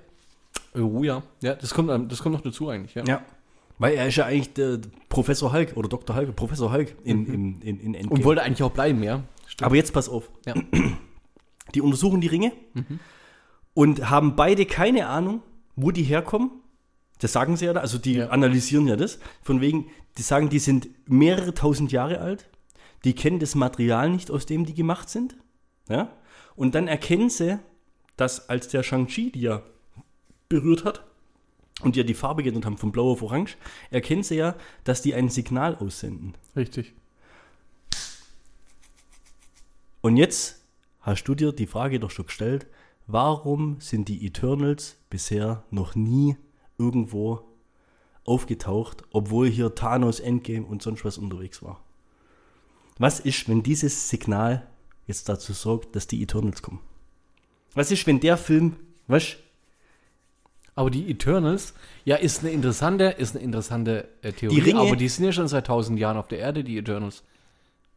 [0.76, 2.94] Oh ja, ja, das kommt, das kommt noch dazu eigentlich.
[2.94, 3.04] Ja.
[3.06, 3.22] Ja.
[3.80, 6.16] Weil er ist ja eigentlich der Professor Hulk oder Dr.
[6.16, 8.10] Hulk, Professor Hulk in, in, in, in Endgame.
[8.20, 9.24] Und wollte eigentlich auch bleiben, ja.
[9.48, 9.66] Stimmt.
[9.66, 10.30] Aber jetzt pass auf.
[10.46, 10.54] Ja.
[11.74, 12.52] Die untersuchen die Ringe
[13.74, 15.42] und haben beide keine Ahnung,
[15.76, 16.52] wo die herkommen.
[17.20, 18.30] Das sagen sie ja da, also die Ja.
[18.30, 19.20] analysieren ja das.
[19.44, 22.50] Von wegen, die sagen, die sind mehrere tausend Jahre alt,
[23.04, 25.36] die kennen das Material nicht, aus dem die gemacht sind.
[25.88, 26.12] Ja?
[26.56, 27.60] Und dann erkennen sie,
[28.18, 29.62] dass als der Shang-Chi die ja
[30.50, 31.04] berührt hat
[31.82, 33.56] und die ja die Farbe geändert haben von blau auf orange,
[33.92, 36.36] erkennen sie ja, dass die ein Signal aussenden.
[36.56, 36.94] Richtig.
[40.02, 40.62] Und jetzt
[41.02, 42.68] hast du dir die Frage doch schon gestellt,
[43.08, 46.36] warum sind die Eternals bisher noch nie
[46.80, 47.42] irgendwo
[48.26, 51.80] aufgetaucht, obwohl hier Thanos Endgame und sonst was unterwegs war?
[52.98, 54.68] Was ist, wenn dieses Signal
[55.08, 56.80] jetzt dazu sorgt, dass die Eternals kommen?
[57.74, 58.76] Was ist, wenn der Film,
[59.08, 59.38] was?
[60.76, 61.74] Aber die Eternals,
[62.06, 64.74] ja, ist eine interessante, ist eine interessante äh, Theorie.
[64.74, 67.24] Aber die sind ja schon seit tausend Jahren auf der Erde, die Eternals.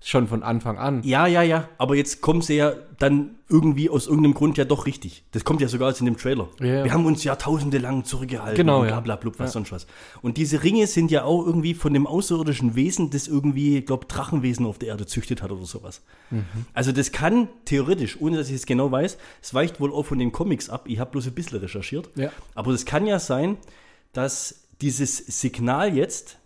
[0.04, 1.02] Schon von Anfang an.
[1.04, 4.86] Ja, ja, ja, aber jetzt kommen sie ja dann irgendwie aus irgendeinem Grund ja doch
[4.86, 5.24] richtig.
[5.30, 6.48] Das kommt ja sogar aus in dem Trailer.
[6.60, 6.84] Ja.
[6.84, 8.56] Wir haben uns jahrtausende lang zurückgehalten.
[8.56, 9.52] Genau, und bla, bla, blub, was Ja.
[9.52, 9.86] sonst was.
[10.20, 14.06] Und diese Ringe sind ja auch irgendwie von dem außerirdischen Wesen, das irgendwie, ich glaube,
[14.06, 16.02] Drachenwesen auf der Erde züchtet hat oder sowas.
[16.30, 16.44] Mhm.
[16.74, 20.18] Also das kann theoretisch, ohne dass ich es genau weiß, es weicht wohl auch von
[20.18, 20.84] den Comics ab.
[20.88, 22.10] Ich habe bloß ein bisschen recherchiert.
[22.16, 22.30] Ja.
[22.54, 23.56] Aber es kann ja sein,
[24.12, 26.38] dass dieses Signal jetzt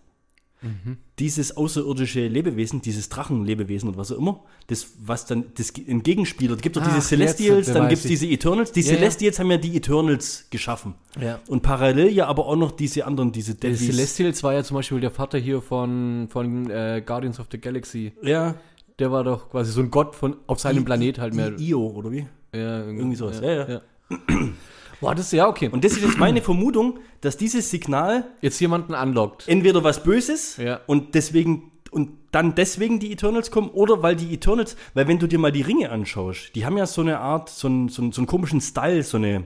[1.19, 6.57] dieses außerirdische Lebewesen, dieses Drachenlebewesen oder was auch immer, das, was dann das ein Gegenspieler,
[6.57, 8.73] gibt doch diese Celestials, jetzt, dann gibt es diese Eternals.
[8.73, 8.97] Die Ja, ja.
[8.99, 10.95] Celestials haben ja die Eternals geschaffen.
[11.21, 11.41] Ja.
[11.49, 13.87] Und parallel ja aber auch noch diese anderen, diese Deadlies.
[13.87, 18.12] Celestials war ja zum Beispiel der Vater hier von, von äh, Guardians of the Galaxy.
[18.23, 18.55] Ja.
[18.99, 21.53] Der war doch quasi so ein Gott von auf seinem I- Planet halt mehr.
[21.59, 22.27] I- Io, oder wie?
[22.55, 23.41] ja, irgendwie sowas.
[23.43, 23.81] Ja, ja.
[25.01, 25.68] Boah, das ist ja okay.
[25.68, 29.47] Und das ist jetzt meine Vermutung, dass dieses Signal jetzt jemanden unlockt.
[29.49, 30.80] entweder was Böses Ja.
[30.86, 35.26] und deswegen und dann deswegen die Eternals kommen oder weil die Eternals, weil wenn du
[35.26, 38.12] dir mal die Ringe anschaust, die haben ja so eine Art, so einen, so einen,
[38.12, 39.44] so einen komischen Style, so eine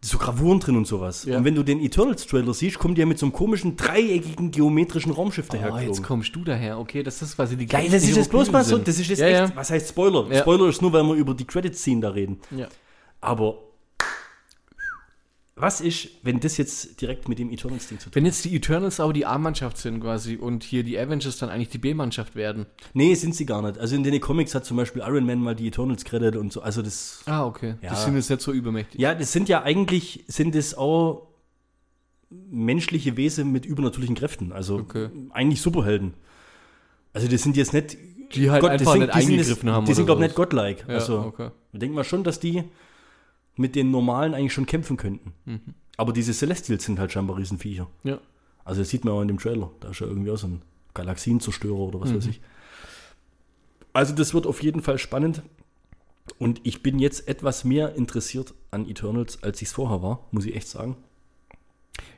[0.00, 1.24] so Gravuren drin und sowas.
[1.24, 1.38] Ja.
[1.38, 5.10] Und wenn du den Eternals-Trailer siehst, kommen die ja mit so einem komischen dreieckigen geometrischen
[5.12, 6.78] Raumschiff Oh, jetzt kommst du daher.
[6.78, 9.18] Okay, das ist quasi die Geil, das ist jetzt bloß mal so, das ist jetzt
[9.18, 9.56] Ja, echt, ja.
[9.56, 10.26] was heißt Spoiler?
[10.30, 10.40] Ja.
[10.42, 12.38] Spoiler ist nur, weil wir über die Credit-Scene da reden.
[12.56, 12.68] Ja.
[13.20, 13.58] Aber
[15.60, 19.00] was ist, wenn das jetzt direkt mit dem Eternals-Ding zu tun Wenn jetzt die Eternals
[19.00, 22.66] aber die A-Mannschaft sind quasi und hier die Avengers dann eigentlich die B-Mannschaft werden.
[22.94, 23.78] Nee, sind sie gar nicht.
[23.78, 26.62] Also in den Comics hat zum Beispiel Iron Man mal die Eternals gerettet und so.
[26.62, 27.22] Also das.
[27.26, 27.74] Ah, okay.
[27.82, 27.90] Ja.
[27.90, 29.00] Die sind jetzt nicht so übermächtig.
[29.00, 31.28] Ja, das sind ja eigentlich, sind es auch
[32.30, 34.52] menschliche Wesen mit übernatürlichen Kräften.
[34.52, 35.08] Also Okay.
[35.30, 36.14] eigentlich Superhelden.
[37.12, 37.96] Also das sind jetzt nicht.
[38.34, 40.84] Die halt einfach sind, nicht sind eingegriffen jetzt, haben Die sind, glaube ich, nicht godlike.
[40.86, 41.50] Ja, also okay.
[41.72, 42.64] ich denke mal schon, dass die
[43.58, 45.32] mit den Normalen eigentlich schon kämpfen könnten.
[45.44, 45.60] Mhm.
[45.96, 47.88] Aber diese Celestials sind halt scheinbar Riesenviecher.
[48.04, 48.20] Ja.
[48.64, 49.70] Also das sieht man auch in dem Trailer.
[49.80, 50.62] Da ist ja irgendwie auch so ein
[50.94, 52.40] Galaxienzerstörer oder was weiß ich.
[53.92, 55.42] Also das wird auf jeden Fall spannend.
[56.38, 60.44] Und ich bin jetzt etwas mehr interessiert an Eternals, als ich es vorher war, muss
[60.44, 60.96] ich echt sagen.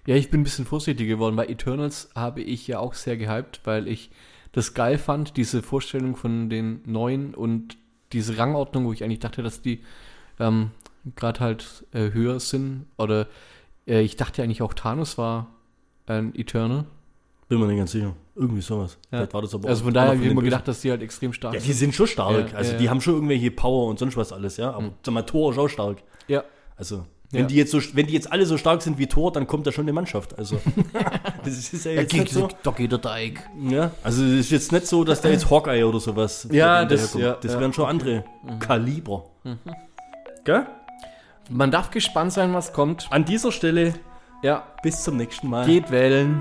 [0.07, 1.36] Ja, ich bin ein bisschen vorsichtig geworden.
[1.36, 4.11] Bei Eternals habe ich ja auch sehr gehypt, weil ich
[4.53, 7.78] das geil fand, diese Vorstellung von den Neuen und
[8.12, 9.80] diese Rangordnung, wo ich eigentlich dachte, dass die
[10.38, 10.72] ähm,
[11.16, 12.86] gerade halt äh, höher sind.
[12.98, 13.26] Oder
[13.86, 15.48] äh, ich dachte eigentlich auch Thanos war
[16.07, 16.84] ein Eternal.
[17.48, 18.14] Bin mir nicht ganz sicher.
[18.36, 18.96] Irgendwie sowas.
[19.11, 19.18] Ja.
[19.18, 21.32] Vielleicht war das aber Also von daher habe ich immer gedacht, dass die halt extrem
[21.32, 21.76] stark Ja, die sind.
[21.76, 22.53] sind schon stark.
[22.53, 24.70] Ja, also ja, die haben schon irgendwelche Power und sonst was alles, ja.
[24.72, 25.98] Aber sag mal, Thor ist auch stark.
[26.28, 26.44] Ja.
[26.76, 29.46] Also, wenn die jetzt so, wenn die jetzt alle so stark sind wie Thor, dann
[29.46, 30.36] kommt da schon eine Mannschaft.
[30.38, 30.61] Also,
[31.44, 32.48] das ist ja jetzt nicht so.
[32.62, 33.48] Doch geht der Teig.
[33.68, 37.12] Ja, also es ist jetzt nicht so, dass da jetzt Hawkeye oder sowas Ja, das-
[37.12, 38.24] das wären schon andere
[38.61, 39.24] Kaliber.
[40.44, 40.66] Gell?
[41.53, 43.09] Man darf gespannt sein, was kommt.
[43.11, 43.94] An dieser Stelle
[44.42, 45.66] Ja, bis zum nächsten Mal.
[45.66, 46.40] geht wählen.